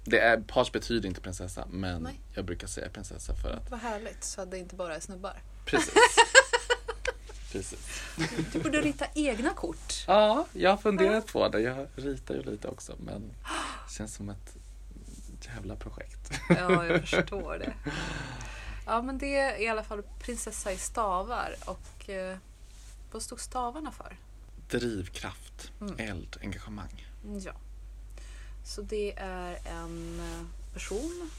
det 0.04 0.18
är, 0.18 0.40
page 0.40 0.72
betyder 0.72 1.08
inte 1.08 1.20
prinsessa 1.20 1.66
men 1.70 2.02
Nej. 2.02 2.20
jag 2.34 2.44
brukar 2.44 2.66
säga 2.66 2.88
prinsessa 2.88 3.34
för 3.34 3.50
att... 3.50 3.70
Vad 3.70 3.80
härligt, 3.80 4.24
så 4.24 4.40
att 4.40 4.50
det 4.50 4.58
inte 4.58 4.74
bara 4.74 4.96
är 4.96 5.00
snubbar. 5.00 5.42
Precis. 5.64 5.94
Precis. 7.52 8.02
Du 8.52 8.60
borde 8.60 8.80
rita 8.80 9.06
egna 9.14 9.50
kort. 9.50 10.04
Ja, 10.06 10.46
jag 10.52 10.70
har 10.70 10.76
funderat 10.76 11.32
på 11.32 11.48
det. 11.48 11.60
Jag 11.60 11.86
ritar 11.94 12.34
ju 12.34 12.42
lite 12.42 12.68
också 12.68 12.96
men 12.98 13.20
det 13.88 13.92
känns 13.96 14.14
som 14.14 14.28
ett 14.28 14.56
jävla 15.54 15.76
projekt. 15.76 16.30
Ja, 16.48 16.86
jag 16.86 17.00
förstår 17.00 17.58
det. 17.58 17.74
Ja, 18.86 19.02
men 19.02 19.18
det 19.18 19.36
är 19.36 19.60
i 19.60 19.68
alla 19.68 19.82
fall 19.82 20.02
prinsessa 20.18 20.72
i 20.72 20.76
stavar. 20.76 21.54
Och 21.64 22.10
eh, 22.10 22.36
vad 23.12 23.22
stod 23.22 23.40
stavarna 23.40 23.92
för? 23.92 24.16
Drivkraft, 24.68 25.72
mm. 25.80 25.94
eld, 25.98 26.36
engagemang. 26.42 27.06
Ja. 27.44 27.52
Så 28.64 28.82
det 28.82 29.18
är 29.18 29.58
en 29.64 30.20
eh, 30.20 30.46
person. 30.74 31.30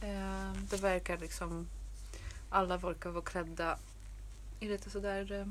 Eh, 0.00 0.52
det 0.70 0.76
verkar 0.76 1.18
liksom... 1.18 1.68
Alla 2.50 2.76
verkar 2.76 3.10
vara 3.10 3.24
klädda 3.24 3.78
i 4.60 4.68
lite 4.68 4.90
sådär 4.90 5.32
eh, 5.32 5.46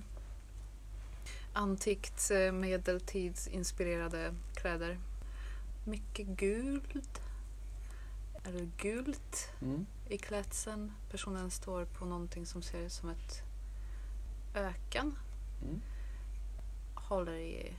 antikt 1.53 2.31
eh, 2.31 2.51
medeltidsinspirerade 2.51 4.33
kläder. 4.55 4.99
Mycket 5.83 6.27
gult 6.27 7.21
eller 8.45 8.69
gult 8.77 9.49
mm. 9.61 9.85
i 10.09 10.17
klädseln. 10.17 10.91
Personen 11.11 11.51
står 11.51 11.85
på 11.85 12.05
någonting 12.05 12.45
som 12.45 12.61
ser 12.61 12.79
ut 12.79 12.91
som 12.91 13.09
ett 13.09 13.43
öken. 14.53 15.17
Mm. 15.63 15.81
Håller 16.93 17.37
i 17.37 17.73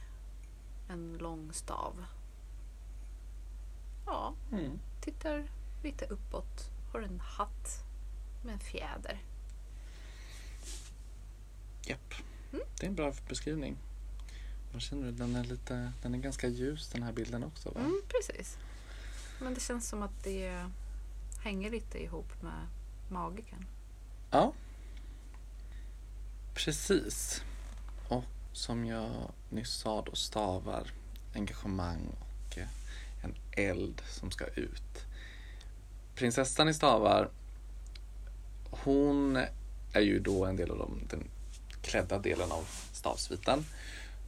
en 0.89 1.19
lång 1.19 1.53
stav. 1.53 2.05
Ja, 4.07 4.35
mm. 4.53 4.79
tittar 5.01 5.49
lite 5.83 6.05
uppåt. 6.05 6.71
Har 6.93 7.01
en 7.01 7.21
hatt 7.21 7.85
med 8.45 8.55
en 8.55 8.61
fjäder. 8.61 9.23
Japp, 11.87 12.15
mm. 12.53 12.65
det 12.81 12.87
är 12.87 12.89
en 12.89 12.95
bra 12.95 13.13
beskrivning. 13.29 13.77
Vad 14.73 14.83
känner 14.83 15.07
du? 15.07 15.13
Den 15.13 15.37
är, 15.37 15.45
lite, 15.45 15.93
den 16.03 16.15
är 16.15 16.19
ganska 16.19 16.49
ljus 16.49 16.89
den 16.89 17.03
här 17.03 17.13
bilden 17.13 17.45
också 17.45 17.71
va? 17.71 17.81
Mm, 17.81 18.03
precis. 18.09 18.59
Men 19.39 19.55
det 19.55 19.61
känns 19.61 19.89
som 19.89 20.03
att 20.03 20.23
det 20.23 20.67
hänger 21.43 21.71
lite 21.71 22.03
ihop 22.03 22.43
med 22.43 22.67
magiken. 23.09 23.67
Ja. 24.31 24.53
Precis. 26.55 27.43
Och 28.09 28.25
som 28.53 28.87
jag 28.87 29.11
nyss 29.51 29.71
sa 29.71 30.03
då 30.03 30.15
stavar, 30.15 30.91
engagemang 31.35 32.09
och 32.21 32.59
eh, 32.59 32.69
en 33.23 33.35
eld 33.53 34.03
som 34.11 34.31
ska 34.31 34.47
ut. 34.47 35.07
Prinsessan 36.15 36.69
i 36.69 36.75
stavar, 36.75 37.31
hon 38.71 39.37
är 39.93 40.01
ju 40.01 40.19
då 40.19 40.45
en 40.45 40.57
del 40.57 40.71
av 40.71 40.79
de, 40.79 41.01
den 41.11 41.29
klädda 41.83 42.19
delen 42.19 42.53
av 42.53 42.69
stavsviten. 42.93 43.65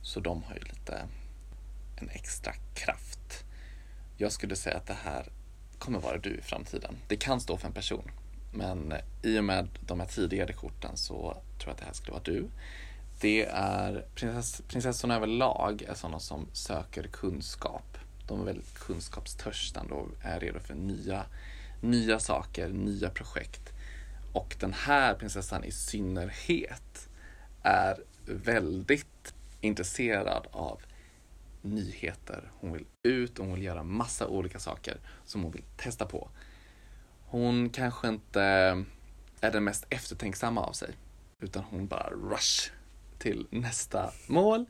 Så 0.02 0.20
de 0.20 0.42
har 0.42 0.54
ju 0.54 0.60
lite 0.60 1.08
en 1.96 2.08
extra 2.08 2.52
kraft. 2.74 3.07
Jag 4.20 4.33
skulle 4.33 4.57
säga 4.57 4.76
att 4.76 4.87
det 4.87 4.96
här 5.04 5.26
kommer 5.78 5.98
vara 5.98 6.18
du 6.18 6.35
i 6.35 6.42
framtiden. 6.42 6.96
Det 7.09 7.16
kan 7.16 7.40
stå 7.40 7.57
för 7.57 7.66
en 7.66 7.72
person. 7.72 8.11
Men 8.52 8.92
eh, 8.92 8.98
i 9.22 9.38
och 9.38 9.44
med 9.44 9.68
de 9.81 10.00
här 10.00 10.07
tidigare 10.07 10.52
korten 10.52 10.96
så 10.96 11.14
tror 11.59 11.64
jag 11.64 11.70
att 11.70 11.78
det 11.78 11.85
här 11.85 11.92
skulle 11.92 12.12
vara 12.12 12.22
du. 12.22 12.48
Det 13.20 13.44
är 13.44 14.04
prinsess, 14.14 14.62
prinsessorna 14.68 15.16
överlag 15.16 15.83
är 15.83 15.94
sådana 15.94 16.20
som 16.20 16.46
söker 16.52 17.02
kunskap. 17.02 17.98
De 18.26 18.40
är 18.40 18.44
väldigt 18.44 18.74
kunskapstörstande 18.74 19.94
och 19.94 20.09
är 20.22 20.40
redo 20.40 20.61
för 20.61 20.74
nya, 20.74 21.24
nya 21.81 22.20
saker, 22.20 22.68
nya 22.68 23.11
projekt. 23.11 23.72
Och 24.33 24.57
den 24.61 24.72
här 24.72 25.14
prinsessan 25.14 25.64
i 25.64 25.72
synnerhet 25.72 27.09
är 27.62 27.98
väldigt 28.26 29.35
intresserad 29.61 30.46
av 30.50 30.81
nyheter. 31.62 32.50
Hon 32.60 32.72
vill 32.72 32.84
ut 33.02 33.38
och 33.38 33.44
hon 33.44 33.54
vill 33.54 33.64
göra 33.64 33.82
massa 33.82 34.26
olika 34.26 34.58
saker 34.58 34.96
som 35.24 35.42
hon 35.42 35.52
vill 35.52 35.64
testa 35.76 36.06
på. 36.06 36.28
Hon 37.26 37.70
kanske 37.70 38.08
inte 38.08 38.42
är 39.40 39.52
den 39.52 39.64
mest 39.64 39.86
eftertänksamma 39.90 40.60
av 40.60 40.72
sig 40.72 40.90
utan 41.40 41.64
hon 41.64 41.86
bara 41.86 42.10
rush 42.10 42.70
till 43.18 43.46
nästa 43.50 44.10
mål. 44.26 44.66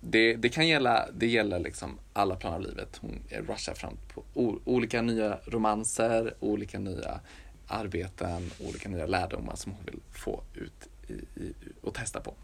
det, 0.00 0.34
det 0.36 0.48
kan 0.48 0.68
gälla, 0.68 1.08
det 1.12 1.26
gäller 1.26 1.58
liksom 1.58 1.98
alla 2.12 2.36
plan 2.36 2.54
av 2.54 2.60
livet. 2.60 2.96
Hon 2.96 3.22
rushar 3.30 3.74
fram 3.74 3.96
på 4.14 4.24
o, 4.34 4.60
olika 4.64 5.02
nya 5.02 5.38
romanser, 5.46 6.34
olika 6.40 6.78
nya 6.78 7.20
arbeten, 7.66 8.50
olika 8.60 8.88
nya 8.88 9.06
lärdomar 9.06 9.56
som 9.56 9.72
hon 9.72 9.84
vill 9.84 10.00
få 10.12 10.42
ut 10.54 10.88
i, 11.08 11.12
i, 11.12 11.54
och 11.82 11.94
testa 11.94 12.20
på. 12.20 12.34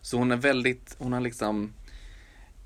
Så 0.00 0.18
hon 0.18 0.32
är 0.32 0.36
väldigt, 0.36 0.96
hon 0.98 1.12
har 1.12 1.20
liksom 1.20 1.72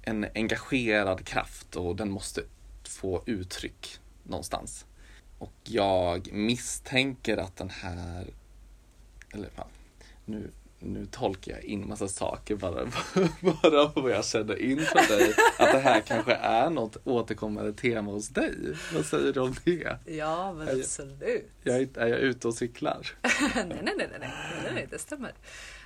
en 0.08 0.26
engagerad 0.34 1.24
kraft 1.24 1.76
och 1.76 1.96
den 1.96 2.10
måste 2.10 2.42
få 2.84 3.22
uttryck 3.26 3.98
någonstans. 4.22 4.86
Och 5.38 5.52
jag 5.64 6.32
misstänker 6.32 7.36
att 7.36 7.56
den 7.56 7.70
här, 7.70 8.26
eller 9.34 9.48
fan, 9.48 9.68
nu, 10.24 10.50
nu 10.78 11.06
tolkar 11.06 11.52
jag 11.52 11.64
in 11.64 11.88
massa 11.88 12.08
saker 12.08 12.56
bara, 12.56 12.84
bara 13.40 13.86
vad 13.86 14.10
jag 14.12 14.24
känner 14.24 14.62
inför 14.62 15.16
dig. 15.16 15.34
Att 15.58 15.72
det 15.72 15.78
här 15.78 16.00
kanske 16.00 16.32
är 16.34 16.70
något 16.70 16.96
återkommande 17.04 17.72
tema 17.72 18.10
hos 18.12 18.28
dig. 18.28 18.54
Vad 18.94 19.06
säger 19.06 19.32
du 19.32 19.40
om 19.40 19.54
det? 19.64 19.98
Ja, 20.06 20.52
men 20.52 20.68
Är- 20.68 20.78
absolut. 20.80 21.50
Jag, 21.62 21.76
är 21.76 21.98
är 21.98 22.06
jag 22.06 22.18
ute 22.18 22.48
och 22.48 22.54
cyklar? 22.54 23.06
nej, 23.54 23.64
nej, 23.66 23.82
nej, 23.82 23.96
nej, 23.96 24.08
nej, 24.20 24.30
nej, 24.62 24.72
nej, 24.74 24.86
det 24.90 24.98
stämmer. 24.98 25.32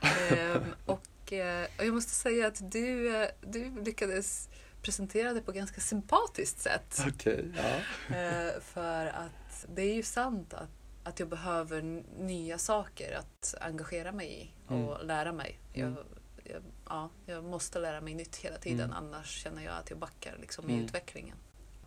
Ehm, 0.02 0.62
och, 0.86 1.00
eh, 1.32 1.66
och 1.78 1.84
jag 1.84 1.94
måste 1.94 2.12
säga 2.12 2.46
att 2.46 2.70
du, 2.72 3.16
eh, 3.16 3.28
du 3.40 3.82
lyckades 3.84 4.48
presentera 4.82 5.32
det 5.32 5.40
på 5.40 5.52
ganska 5.52 5.80
sympatiskt 5.80 6.60
sätt. 6.60 6.98
Okej, 7.08 7.52
ja. 7.56 8.16
Eh, 8.16 8.60
för 8.60 9.06
att 9.06 9.66
det 9.74 9.82
är 9.82 9.94
ju 9.94 10.02
sant 10.02 10.54
att, 10.54 10.68
att 11.04 11.20
jag 11.20 11.28
behöver 11.28 11.82
nya 12.18 12.58
saker 12.58 13.16
att 13.18 13.54
engagera 13.60 14.12
mig 14.12 14.28
i 14.68 14.72
och 14.72 15.04
lära 15.04 15.32
mig. 15.32 15.58
Jag, 15.72 15.88
Mm. 15.88 15.98
jag, 16.44 16.62
ja, 16.88 17.10
jag 17.26 17.44
måste 17.44 17.78
lära 17.78 18.00
mig 18.00 18.14
nytt 18.14 18.36
hela 18.36 18.58
tiden 18.58 18.80
Mm. 18.90 18.96
annars 18.96 19.42
känner 19.42 19.64
jag 19.64 19.74
att 19.76 19.90
jag 19.90 19.98
backar 19.98 20.36
liksom, 20.40 20.70
i 20.70 20.72
Mm. 20.72 20.84
utvecklingen. 20.84 21.36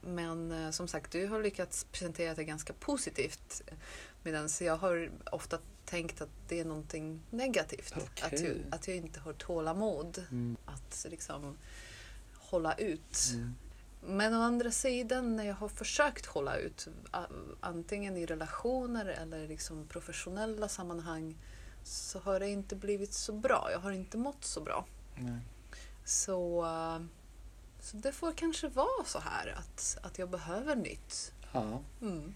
Men 0.01 0.73
som 0.73 0.87
sagt, 0.87 1.11
du 1.11 1.27
har 1.27 1.41
lyckats 1.41 1.83
presentera 1.91 2.33
det 2.35 2.43
ganska 2.43 2.73
positivt. 2.73 3.61
Medan 4.23 4.49
jag 4.61 4.77
har 4.77 5.11
ofta 5.31 5.59
tänkt 5.85 6.21
att 6.21 6.29
det 6.47 6.59
är 6.59 6.65
någonting 6.65 7.21
negativt. 7.29 7.93
Att, 8.21 8.41
jag, 8.41 8.63
att 8.71 8.87
jag 8.87 8.97
inte 8.97 9.19
har 9.19 9.33
tålamod 9.33 10.23
Mm. 10.31 10.57
att 10.65 11.05
liksom 11.09 11.57
hålla 12.33 12.73
ut. 12.73 13.29
Mm. 13.33 13.55
Men 14.05 14.33
å 14.33 14.41
andra 14.41 14.71
sidan 14.71 15.35
när 15.35 15.43
jag 15.43 15.55
har 15.55 15.69
försökt 15.69 16.25
hålla 16.25 16.57
ut, 16.57 16.87
antingen 17.59 18.17
i 18.17 18.25
relationer 18.25 19.05
eller 19.05 19.47
liksom 19.47 19.87
professionella 19.87 20.67
sammanhang, 20.67 21.37
så 21.83 22.19
har 22.19 22.39
det 22.39 22.49
inte 22.49 22.75
blivit 22.75 23.13
så 23.13 23.33
bra. 23.33 23.69
Jag 23.71 23.79
har 23.79 23.91
inte 23.91 24.17
mått 24.17 24.43
så 24.45 24.61
bra. 24.61 24.85
Nej. 25.15 25.39
Så, 26.05 26.65
eh, 26.65 27.01
så 27.79 27.97
det 27.97 28.11
får 28.11 28.33
kanske 28.33 28.67
vara 28.67 29.05
så 29.05 29.19
här 29.19 29.55
att, 29.57 29.97
att 30.01 30.19
jag 30.19 30.29
behöver 30.29 30.75
nytt. 30.75 31.33
Ja. 31.53 31.81
Mm. 32.01 32.33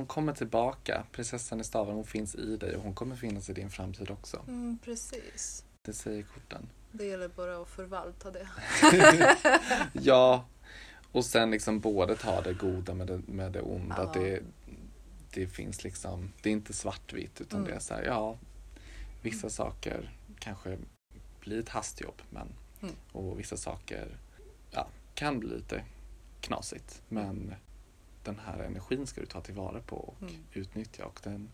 Hon 0.00 0.06
kommer 0.06 0.32
tillbaka. 0.32 1.04
Prinsessan 1.12 1.60
i 1.60 1.64
staven, 1.64 1.94
hon 1.94 2.04
finns 2.04 2.34
i 2.34 2.56
dig 2.56 2.76
och 2.76 2.82
hon 2.82 2.94
kommer 2.94 3.16
finnas 3.16 3.50
i 3.50 3.52
din 3.52 3.70
framtid 3.70 4.10
också. 4.10 4.44
Mm, 4.48 4.78
precis. 4.84 5.64
Det 5.82 5.92
säger 5.92 6.22
korten. 6.22 6.68
Det 6.92 7.04
gäller 7.06 7.28
bara 7.28 7.56
att 7.62 7.68
förvalta 7.68 8.30
det. 8.30 8.48
Ja, 9.92 10.44
och 11.12 11.24
sen 11.24 11.50
liksom 11.50 11.80
både 11.80 12.16
ta 12.16 12.40
det 12.40 12.54
goda 12.54 12.94
med 12.94 13.06
det, 13.06 13.20
med 13.26 13.52
det 13.52 13.60
onda. 13.60 14.10
Ja. 14.14 14.20
Det, 14.20 14.42
det 15.30 15.46
finns 15.46 15.84
liksom, 15.84 16.32
det 16.42 16.48
är 16.48 16.52
inte 16.52 16.72
svartvitt 16.72 17.40
utan 17.40 17.58
Mm. 17.60 17.70
det 17.70 17.76
är 17.76 17.80
så 17.80 17.94
här, 17.94 18.02
ja, 18.02 18.36
vissa 19.22 19.50
saker 19.50 20.14
kanske 20.38 20.78
blir 21.40 21.60
ett 21.60 21.68
hastjobb 21.68 22.22
men, 22.30 22.48
Mm. 22.82 22.94
och 23.12 23.38
vissa 23.38 23.56
saker 23.56 24.18
ja, 24.70 24.88
kan 25.14 25.40
bli 25.40 25.48
lite 25.48 25.84
knasigt. 26.40 27.02
Men 27.08 27.54
den 28.22 28.38
här 28.46 28.58
energin 28.58 29.06
ska 29.06 29.20
du 29.20 29.26
ta 29.26 29.40
tillvara 29.40 29.80
på 29.80 29.96
och 29.96 30.22
Mm. 30.22 30.34
utnyttja 30.52 31.04
och 31.04 31.20
den 31.22 31.50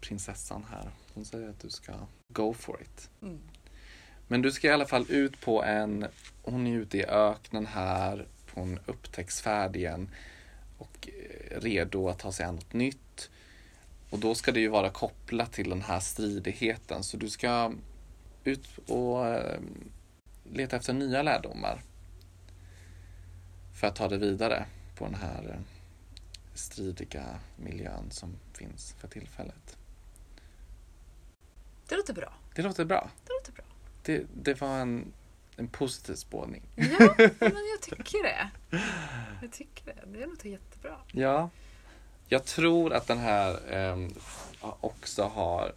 prinsessan 0.00 0.64
här, 0.70 0.90
hon 1.14 1.24
säger 1.24 1.48
att 1.48 1.60
du 1.60 1.70
ska 1.70 1.92
go 2.28 2.54
for 2.54 2.82
it. 2.82 3.10
Mm. 3.22 3.38
Men 4.28 4.42
du 4.42 4.52
ska 4.52 4.68
i 4.68 4.70
alla 4.70 4.86
fall 4.86 5.06
ut 5.08 5.40
på 5.40 5.64
en, 5.64 6.06
hon 6.42 6.66
är 6.66 6.76
ute 6.76 6.98
i 6.98 7.04
öknen 7.04 7.66
här 7.66 8.26
på 8.54 8.60
en 8.60 8.78
upptäcktsfärd 8.86 9.76
igen 9.76 10.08
och 10.78 11.08
eh, 11.08 11.60
redo 11.60 12.08
att 12.08 12.18
ta 12.18 12.32
sig 12.32 12.46
an 12.46 12.54
något 12.54 12.72
nytt. 12.72 13.30
Och 14.10 14.18
då 14.18 14.34
ska 14.34 14.52
det 14.52 14.60
ju 14.60 14.68
vara 14.68 14.90
kopplat 14.90 15.52
till 15.52 15.70
den 15.70 15.82
här 15.82 16.00
stridigheten 16.00 17.02
så 17.04 17.16
du 17.16 17.28
ska 17.30 17.72
ut 18.44 18.68
och 18.88 19.26
eh, 19.28 19.60
leta 20.52 20.76
efter 20.76 20.92
nya 20.92 21.22
lärdomar 21.22 21.82
för 23.80 23.86
att 23.86 23.96
ta 23.96 24.08
det 24.08 24.18
vidare 24.18 24.66
på 25.00 25.06
den 25.06 25.14
här 25.14 25.48
eh, 25.48 25.60
stridiga 26.54 27.38
miljön 27.56 28.10
som 28.10 28.36
finns 28.52 28.94
för 28.98 29.08
tillfället. 29.08 29.76
Det 31.88 31.96
låter 31.96 32.14
bra. 32.14 32.34
Det 32.54 32.62
låter 32.62 32.84
bra. 32.84 33.10
Det 33.26 33.32
låter 33.32 33.52
bra. 33.52 33.64
Det, 34.02 34.26
det 34.34 34.60
var 34.60 34.78
en, 34.78 35.12
en 35.56 35.68
positiv 35.68 36.14
spårning. 36.14 36.62
Ja, 36.74 37.14
men 37.18 37.52
jag 37.70 37.80
tycker 37.80 38.22
det. 38.22 38.50
Jag 39.42 39.52
tycker 39.52 39.84
det. 39.84 40.18
Det 40.18 40.26
låter 40.26 40.48
jättebra. 40.48 40.96
Ja. 41.12 41.50
Jag 42.28 42.44
tror 42.44 42.92
att 42.92 43.06
den 43.06 43.18
här 43.18 43.72
ehm, 43.72 44.14
också 44.60 45.22
har 45.22 45.72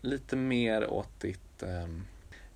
lite 0.00 0.36
mer 0.36 0.90
åt 0.90 1.20
ditt 1.20 1.62
ehm, 1.62 2.04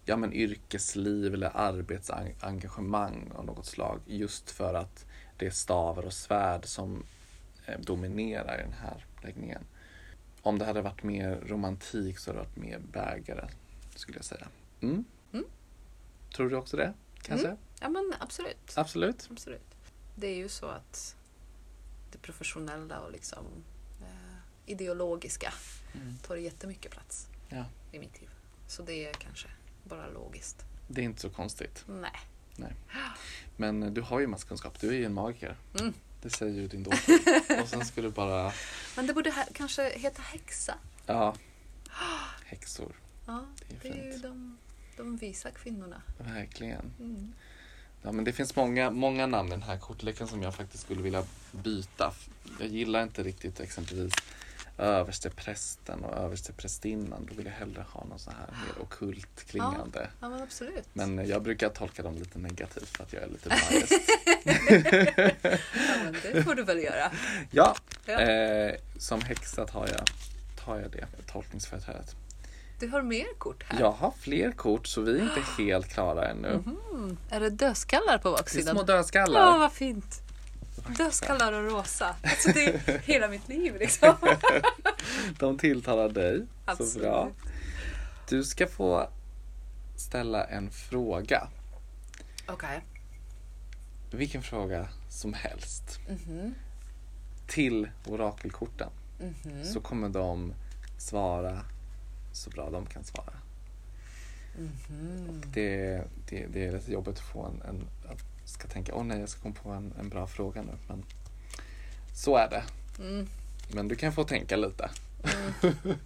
ja, 0.05 0.17
men 0.17 0.33
yrkesliv 0.33 1.35
eller 1.35 1.57
arbetsengagemang 1.57 3.33
av 3.35 3.45
något 3.45 3.67
slag. 3.67 4.01
Just 4.07 4.51
för 4.51 4.75
att 4.75 5.07
det 5.41 5.47
är 5.47 5.51
stavar 5.51 6.03
och 6.03 6.13
svärd 6.13 6.65
som 6.67 7.05
eh, 7.67 7.81
dominerar 7.81 8.59
i 8.59 8.63
den 8.63 8.73
här 8.73 9.05
läggningen. 9.23 9.63
Om 10.43 10.59
det 10.59 10.65
hade 10.65 10.83
varit 10.83 11.03
mer 11.03 11.41
romantik 11.47 12.19
så 12.19 12.31
hade 12.31 12.39
det 12.43 12.47
varit 12.49 12.57
mer 12.57 12.79
bägare, 12.79 13.49
skulle 13.95 14.19
jag 14.19 14.25
säga. 14.25 14.49
Mm. 14.81 15.05
Mm. 15.33 15.45
Tror 16.37 16.51
du 16.51 16.57
också 16.57 16.77
det? 16.77 16.93
Kanske? 17.23 17.47
Mm. 17.47 17.59
Ja, 17.81 17.89
men 17.89 18.13
absolut. 18.21 18.73
Absolut. 18.77 19.29
absolut. 19.31 19.75
Det 20.15 20.27
är 20.27 20.37
ju 20.37 20.49
så 20.49 20.67
att 20.67 21.17
det 22.13 22.19
professionella 22.19 23.01
och 23.01 23.13
liksom 23.13 23.45
eh, 24.01 24.37
ideologiska 24.67 25.53
Mm. 25.95 26.17
tar 26.19 26.37
jättemycket 26.37 26.93
plats 26.93 27.29
Ja. 27.49 27.65
i 27.93 27.99
mitt 27.99 28.21
liv. 28.21 28.31
Så 28.67 28.83
det 28.83 29.07
är 29.07 29.13
kanske 29.13 29.49
bara 29.85 30.09
logiskt. 30.09 30.65
Det 30.89 31.01
är 31.01 31.05
inte 31.05 31.21
så 31.21 31.31
konstigt. 31.31 31.85
Nej. 31.89 32.11
Men 33.57 33.83
eh, 33.83 33.91
du 33.91 34.01
har 34.01 34.21
ju 34.21 34.27
masskunskap, 34.27 34.81
du 34.81 34.89
är 34.89 34.93
ju 34.93 35.05
en 35.05 35.15
magiker. 35.15 35.57
Mm. 35.81 35.95
Det 36.23 36.31
säger 36.31 36.61
ju 36.61 36.69
din 36.69 36.83
dotter. 36.83 37.63
och 37.63 37.69
sen 37.69 37.85
ska 37.85 38.03
du 38.03 38.11
bara, 38.11 38.53
Men 38.97 39.07
det 39.07 39.15
borde 39.15 39.33
kanske 39.53 39.99
heta 39.99 40.23
häxa. 40.23 40.75
ja, 41.07 41.35
häxor. 42.45 42.93
Ja, 43.27 43.45
Det 43.69 43.89
är 43.89 43.93
det 43.93 44.01
är 44.01 44.13
ju 44.13 44.19
de, 44.19 44.59
de 44.97 45.17
visa 45.17 45.51
kvinnorna. 45.51 46.03
Verkligen. 46.19 46.93
Mm. 47.01 47.33
Ja, 48.03 48.13
men 48.13 48.25
det 48.25 48.33
finns 48.33 48.57
många, 48.57 48.91
många 48.91 49.27
namn 49.27 49.49
i 49.49 49.51
den 49.51 49.63
här 49.63 49.79
kortleken 49.79 50.29
som 50.29 50.43
jag 50.43 50.55
faktiskt 50.55 50.83
skulle 50.85 51.03
vilja 51.03 51.25
byta. 51.53 52.15
Jag 52.61 52.69
gillar 52.69 53.03
inte 53.03 53.23
riktigt 53.23 53.61
exempelvis 53.61 54.13
översteprästen 54.81 56.05
och 56.05 56.17
översteprästinnan. 56.17 57.27
Då 57.31 57.35
vill 57.35 57.47
jag 57.47 57.53
hellre 57.53 57.85
ha 57.91 58.05
någon 58.05 58.19
så 58.19 58.31
här 58.31 58.47
mer 58.67 58.83
ockult 58.83 59.45
klingande. 59.47 60.09
Ja, 60.21 60.29
men 60.29 60.43
absolut. 60.43 60.85
Men 60.93 61.29
jag 61.29 61.43
brukar 61.43 61.69
tolka 61.69 62.03
dem 62.03 62.15
lite 62.15 62.39
negativt 62.39 62.97
för 62.97 63.05
att 63.05 63.13
jag 63.13 63.23
är 63.23 63.29
lite 63.29 63.49
biased. 63.71 64.01
Ja, 65.75 65.95
men 66.05 66.17
det 66.33 66.43
får 66.45 66.55
du 66.55 66.63
väl 66.63 66.79
göra. 66.79 67.11
ja, 67.51 67.77
Ja. 68.07 68.21
eh, 68.21 68.75
som 68.99 69.21
häxa 69.23 69.67
tar 69.67 69.87
jag, 69.89 70.01
tar 70.65 70.79
jag 70.81 70.91
det 70.91 71.07
tolkningsföreträdet. 71.33 72.15
Du 72.81 72.89
har 72.89 73.03
mer 73.03 73.27
kort 73.39 73.63
här. 73.63 73.81
Jag 73.81 73.91
har 73.93 74.13
fler 74.21 74.53
kort 74.53 74.87
så 74.87 75.01
vi 75.01 75.19
är 75.19 75.23
inte 75.23 75.41
helt 75.63 75.89
klara 75.89 76.29
ännu. 76.29 76.49
Mm. 76.49 77.17
Är 77.31 77.41
det 77.41 77.51
dödskallar 77.51 78.19
på 78.19 78.29
Det 78.29 78.35
är 78.35 78.39
baksidan? 78.39 78.75
små 78.77 78.81
Ja, 78.89 78.97
dödskallar. 78.97 79.59
vad 79.59 79.73
fint. 79.73 80.21
Dödskallar 80.97 81.53
och 81.53 81.71
rosa. 81.71 82.17
Alltså 82.23 82.53
det 82.53 82.65
är 82.67 82.99
hela 83.05 83.29
mitt 83.29 83.49
liv 83.49 83.77
liksom. 83.81 84.15
De 85.39 85.59
tilltalar 85.59 86.09
dig. 86.09 86.39
Så 86.39 86.47
Absolut. 86.65 87.09
bra. 87.09 87.31
Du 88.29 88.45
ska 88.45 88.67
få 88.67 89.09
ställa 89.97 90.45
en 90.45 90.71
fråga. 90.71 91.49
Okej. 92.47 92.81
Vilken 94.11 94.43
fråga 94.43 94.89
som 95.09 95.35
helst. 95.35 95.99
Mhm. 96.09 96.55
Till 97.47 97.91
orakelkorten. 98.07 98.91
Mhm. 99.21 99.65
Så 99.65 99.81
kommer 99.81 100.09
de 100.09 100.55
svara 100.99 101.65
så 102.33 102.51
bra 102.51 102.71
de 102.71 102.87
kan 102.87 103.05
svara. 103.05 103.33
Mhm. 104.59 105.43
Det, 105.47 106.05
det, 106.29 106.47
det 106.47 106.67
är 106.67 106.73
lite 106.73 106.93
jobbigt 106.93 107.15
att 107.19 107.33
få 107.33 107.45
en, 107.45 107.63
en 107.69 107.89
ska 108.51 108.69
tänka, 108.69 108.95
åh 108.95 109.05
nej 109.05 109.21
jag 109.21 109.29
ska 109.29 109.41
komma 109.41 109.55
på 109.63 109.71
en, 109.71 109.93
en 109.99 110.09
bra 110.09 110.27
fråga 110.27 110.63
nu. 110.63 110.73
Men 110.89 111.05
så 112.15 112.37
är 112.37 112.51
det. 112.51 112.65
Mm. 112.99 113.27
Men 113.75 113.89
du 113.89 113.97
kan 113.97 114.13
få 114.13 114.25
tänka 114.25 114.57
lite. 114.57 114.91
Mm. 115.63 115.75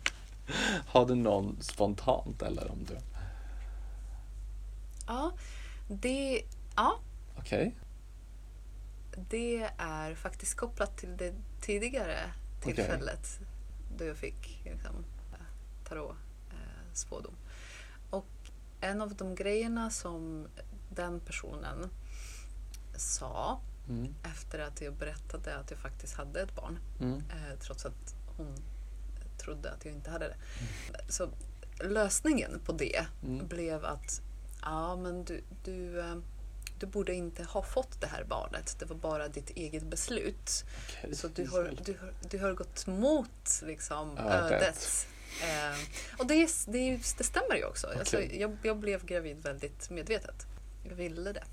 Har 0.87 1.07
du 1.07 1.15
någon 1.15 1.57
spontant 1.61 2.43
eller 2.43 2.71
om 2.71 2.85
du... 2.85 2.99
Ja, 5.07 5.33
det, 5.89 6.43
ja, 6.77 6.99
Okej. 7.39 7.75
det 9.31 9.71
är 9.79 10.15
faktiskt 10.15 10.55
kopplat 10.55 10.97
till 10.97 11.17
det 11.17 11.35
tidigare 11.61 12.19
tillfället 12.61 13.41
då 13.99 14.05
jag 14.05 14.17
fick 14.17 14.65
liksom, 14.65 15.05
tarot 15.89 16.17
eh, 16.51 16.93
spådom. 16.93 17.35
Och 18.11 18.27
en 18.81 19.01
av 19.01 19.15
de 19.15 19.35
grejerna 19.35 19.91
som 19.91 20.47
den 20.91 21.21
personen 21.21 21.91
sa 22.97 23.61
Mm. 23.89 24.15
efter 24.37 24.59
att 24.59 24.81
jag 24.81 24.95
berättade 24.95 25.57
att 25.57 25.71
jag 25.71 25.81
faktiskt 25.81 26.15
hade 26.15 26.41
ett 26.41 26.55
barn 26.55 26.79
Mm. 27.01 27.17
eh, 27.31 27.59
trots 27.61 27.85
att 27.87 28.15
hon 28.37 28.57
trodde 29.39 29.71
att 29.73 29.85
jag 29.85 29.95
inte 29.95 30.11
hade 30.11 30.29
det. 30.29 30.37
Så 31.13 31.29
lösningen 31.81 32.61
på 32.65 32.73
det 32.73 33.05
Mm. 33.23 33.47
blev 33.47 33.85
att 33.85 34.21
ja, 34.63 34.97
men 34.97 35.25
du, 35.25 35.41
du, 35.65 36.01
eh, 36.01 36.17
du 36.79 36.87
borde 36.87 37.15
inte 37.15 37.45
ha 37.45 37.63
fått 37.63 38.01
det 38.01 38.07
här 38.07 38.25
barnet. 38.25 38.77
Det 38.79 38.85
var 38.87 38.97
bara 38.97 39.29
ditt 39.29 39.51
eget 39.51 39.83
beslut. 39.83 40.65
Okej. 40.89 41.15
Så 41.17 41.29
du 41.29 41.47
har, 41.49 41.75
du, 41.85 41.93
har, 42.01 42.13
du 42.31 42.39
har 42.39 42.53
gått 42.53 42.87
mot 42.87 43.63
liksom, 43.63 44.19
Ödet. 44.19 44.53
ödet. 44.53 45.07
Eh, 45.43 45.79
och 46.19 46.27
det, 46.27 46.51
det, 46.67 46.97
det 47.19 47.25
stämmer 47.25 47.57
ju 47.57 47.65
också. 47.65 47.87
Alltså, 47.99 48.17
Okej. 48.17 48.41
jag, 48.41 48.57
jag 48.63 48.77
blev 48.77 49.05
gravid 49.05 49.43
väldigt 49.43 49.91
medvetet. 49.91 50.47
Jag 50.89 50.95
ville 50.97 51.33
det. 51.33 51.45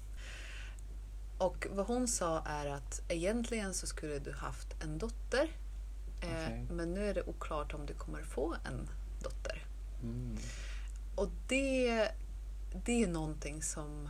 Och 1.41 1.67
vad 1.71 1.86
hon 1.86 2.08
sa 2.08 2.41
är 2.45 2.67
att 2.67 3.01
egentligen 3.08 3.73
så 3.73 3.88
skulle 3.88 4.19
du 4.19 4.32
haft 4.32 4.84
en 4.84 4.97
dotter. 4.97 5.51
Eh, 6.21 6.30
Okej. 6.30 6.67
Men 6.71 6.93
nu 6.93 7.10
är 7.10 7.13
det 7.13 7.23
oklart 7.23 7.73
om 7.73 7.86
du 7.86 7.93
kommer 7.93 8.23
få 8.23 8.56
en 8.65 8.89
dotter. 9.23 9.65
Mm. 10.04 10.38
Och 11.15 11.30
det, 11.47 12.12
det 12.86 13.04
är 13.04 13.08
någonting 13.08 13.63
som 13.63 14.10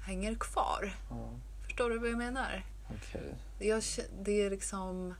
hänger 0.00 0.34
kvar. 0.34 0.94
Ja, 1.10 1.30
Förstår 1.64 1.90
du 1.90 1.98
vad 1.98 2.10
jag 2.10 2.18
menar? 2.18 2.64
okej. 2.90 3.34
Jag, 3.58 3.82
det 4.22 4.42
är 4.42 4.50
liksom 4.50 5.14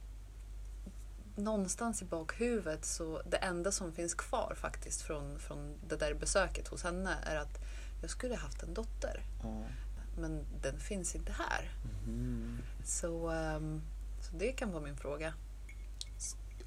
någonstans 1.36 2.02
i 2.02 2.04
bakhuvudet 2.04 2.84
så 2.84 3.22
det 3.26 3.36
enda 3.36 3.72
som 3.72 3.92
finns 3.92 4.14
kvar 4.14 4.54
faktiskt 4.56 5.02
från, 5.02 5.38
från 5.38 5.74
det 5.88 5.96
där 5.96 6.14
besöket 6.14 6.68
hos 6.68 6.82
henne 6.84 7.14
är 7.22 7.36
att 7.36 7.58
jag 8.00 8.10
skulle 8.10 8.36
haft 8.36 8.62
en 8.62 8.74
dotter 8.74 9.20
Ja. 9.42 9.64
Men 10.16 10.44
den 10.62 10.80
finns 10.80 11.14
inte 11.14 11.32
här. 11.32 11.70
Mm. 12.06 12.58
Så, 12.84 13.28
ehm, 13.28 13.82
så 14.20 14.36
det 14.36 14.52
kan 14.52 14.72
vara 14.72 14.82
min 14.82 14.96
fråga. 14.96 15.34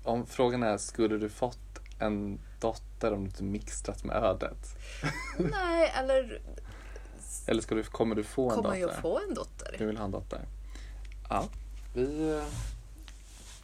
Om 0.03 0.25
frågan 0.25 0.63
är, 0.63 0.77
skulle 0.77 1.17
du 1.17 1.29
fått 1.29 1.59
en 1.99 2.39
dotter 2.59 3.13
om 3.13 3.19
du 3.19 3.25
inte 3.25 3.43
mixtrat 3.43 4.03
med 4.03 4.15
ödet? 4.15 4.77
Nej, 5.51 5.91
eller 5.95 6.41
Eller 7.47 7.61
ska 7.61 7.75
du, 7.75 7.83
kommer 7.83 8.15
du 8.15 8.23
få 8.23 8.49
en 8.49 8.55
kommer 8.55 8.69
dotter? 8.69 8.93
jag 8.93 9.01
få 9.01 9.19
en 9.19 9.33
dotter? 9.33 9.75
Du 9.77 9.85
vill 9.85 9.97
ha 9.97 10.05
en 10.05 10.11
dotter? 10.11 10.45
Ja, 11.29 11.47
vi 11.93 12.29
eh, 12.37 12.43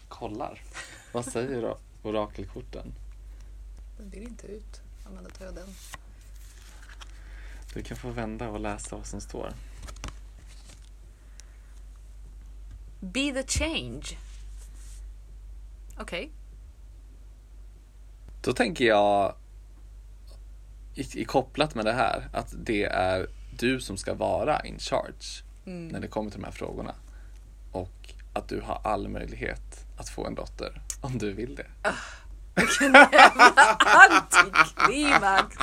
kollar. 0.08 0.62
Vad 1.12 1.26
säger 1.26 1.62
då 1.62 1.78
orakelkorten? 2.04 2.94
Den 3.98 4.10
vill 4.10 4.24
inte 4.24 4.48
ut. 4.48 4.82
Ja, 5.04 5.10
men 5.16 5.24
då 5.24 5.30
tar 5.30 5.46
jag 5.46 5.56
den. 5.56 5.68
Du 7.74 7.84
kan 7.84 7.98
få 7.98 8.10
vända 8.10 8.50
och 8.50 8.60
läsa 8.60 8.96
vad 8.96 9.06
som 9.06 9.22
står. 9.22 9.54
Be 13.00 13.32
the 13.32 13.44
change. 13.48 14.04
Okej. 16.00 16.32
Då 18.42 18.54
tänker 18.54 18.86
jag 18.86 19.36
i, 20.96 21.22
i 21.22 21.26
kopplat 21.26 21.76
med 21.76 21.86
det 21.86 21.94
här 21.94 22.30
att 22.34 22.54
det 22.58 22.84
är 22.84 23.28
du 23.58 23.80
som 23.82 23.98
ska 23.98 24.14
vara 24.14 24.60
in 24.60 24.80
charge 24.80 25.44
Mm. 25.68 25.88
när 25.88 26.00
det 26.00 26.08
kommer 26.08 26.32
till 26.32 26.40
de 26.40 26.46
här 26.46 26.52
frågorna. 26.52 26.96
Och 27.72 28.14
att 28.34 28.48
du 28.48 28.62
har 28.62 28.82
all 28.84 29.08
möjlighet 29.08 29.86
att 29.98 30.10
få 30.10 30.26
en 30.28 30.36
dotter 30.36 30.82
om 31.02 31.18
du 31.18 31.34
vill 31.34 31.56
det. 31.56 31.68
Antiklimax! 33.80 35.56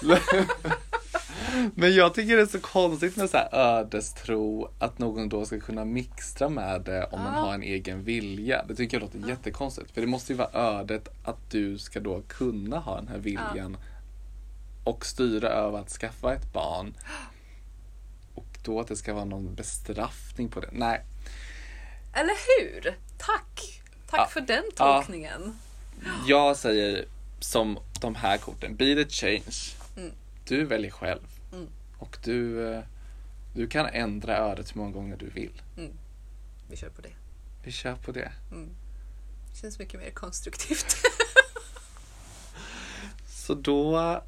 Men 1.74 1.94
jag 1.94 2.14
tycker 2.14 2.36
det 2.36 2.42
är 2.42 2.46
så 2.46 2.60
konstigt 2.60 3.16
med 3.16 3.30
så 3.30 3.38
ödestro 3.52 4.70
att 4.78 4.98
någon 4.98 5.28
då 5.28 5.44
ska 5.46 5.60
kunna 5.60 5.84
mixtra 5.84 6.48
med 6.48 6.80
det 6.82 7.04
om 7.04 7.20
man 7.20 7.34
Ja. 7.34 7.40
har 7.40 7.54
en 7.54 7.62
egen 7.62 8.04
vilja. 8.04 8.64
Det 8.68 8.74
tycker 8.74 8.96
jag 8.96 9.02
låter 9.02 9.28
jättekonstigt. 9.28 9.90
För 9.90 10.00
det 10.00 10.06
måste 10.06 10.32
ju 10.32 10.36
vara 10.36 10.50
ödet 10.80 11.08
att 11.24 11.50
du 11.50 11.78
ska 11.78 12.00
då 12.00 12.22
kunna 12.28 12.78
ha 12.78 12.96
den 12.96 13.08
här 13.08 13.18
viljan 13.18 13.76
och 14.84 15.06
styra 15.06 15.48
över 15.48 15.78
att 15.78 15.90
skaffa 15.90 16.34
ett 16.34 16.52
barn. 16.52 16.94
Och 18.34 18.46
då 18.64 18.80
att 18.80 18.88
det 18.88 18.96
ska 18.96 19.14
vara 19.14 19.24
någon 19.24 19.54
bestraffning 19.54 20.48
på 20.48 20.60
det. 20.60 20.68
Nej, 20.72 21.04
Eller 22.14 22.34
hur? 22.60 22.96
Tack! 23.18 23.80
Tack 24.10 24.20
Ja. 24.20 24.26
för 24.26 24.40
den 24.40 24.64
Ja. 24.78 24.94
tolkningen. 24.96 25.56
jag 26.26 26.56
säger 26.56 27.04
som 27.40 27.78
de 28.00 28.14
här 28.14 28.38
korten. 28.38 28.76
Be 28.76 28.84
the 29.04 29.08
change. 29.10 29.74
Mm. 29.96 30.10
Du 30.48 30.64
väljer 30.64 30.90
själv. 30.90 31.20
Mm. 32.00 32.08
Och 32.08 32.18
du, 32.24 32.68
eh, 32.74 32.82
du 33.54 33.66
kan 33.68 33.86
ändra 33.86 34.36
ödet 34.36 34.74
hur 34.74 34.78
många 34.80 34.92
gånger 34.92 35.16
du 35.16 35.30
vill. 35.30 35.62
Vi 36.68 36.76
kör 36.76 36.90
på 36.90 37.02
det. 37.02 37.12
Vi 37.64 37.70
kör 37.72 37.94
på 37.96 38.12
det. 38.12 38.32
Känns 39.60 39.78
mycket 39.78 40.00
mer 40.00 40.10
konstruktivt. 40.10 40.96
Så 43.26 43.54
då 43.54 44.22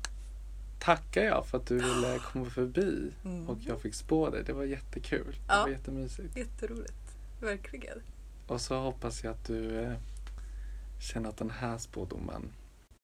tackar 0.78 1.22
jag 1.24 1.46
för 1.46 1.58
att 1.58 1.66
du 1.66 1.74
ville 1.74 2.18
komma 2.32 2.44
förbi 2.50 3.12
Mm. 3.24 3.48
och 3.48 3.58
jag 3.60 3.80
fick 3.80 3.94
spå 3.94 4.30
dig. 4.30 4.44
Det 4.44 4.52
var 4.52 4.64
jättekul. 4.64 5.32
Det 5.32 5.54
Ja. 5.54 5.62
var 5.62 5.68
jättemysigt. 5.68 6.36
Jätteroligt. 6.36 7.16
Verkligen. 7.40 8.02
Och 8.46 8.60
så 8.60 8.80
hoppas 8.80 9.24
jag 9.24 9.30
att 9.30 9.44
du 9.44 9.80
eh, 9.80 9.92
känner 11.00 11.28
att 11.28 11.36
den 11.36 11.50
här 11.50 11.78
spådomen 11.78 12.52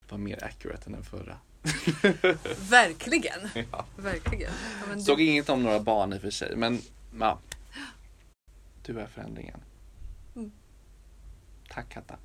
var 0.08 0.18
mer 0.18 0.44
accurate 0.44 0.86
än 0.86 0.92
den 0.92 1.04
förra. 1.04 1.38
Verkligen. 2.70 3.48
Ja. 3.72 3.86
Verkligen. 3.96 4.52
Ja, 4.80 4.86
men 4.88 5.02
Såg 5.02 5.18
du, 5.18 5.24
inget 5.24 5.48
om 5.48 5.62
några 5.62 5.80
barn 5.80 6.12
i 6.12 6.16
och 6.16 6.20
för 6.20 6.30
sig, 6.30 6.56
men 6.56 6.80
ja. 7.18 7.38
Du 8.82 9.00
är 9.00 9.06
förändringen. 9.06 9.60
Mm. 10.36 10.50
Tack 11.70 11.88
Katta. 11.88 12.16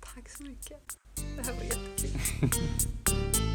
tack 0.00 0.28
så 0.28 0.42
mycket. 0.42 0.98
Det 1.36 1.46
här 1.46 1.54
var 1.54 1.62
jättekul. 1.62 3.40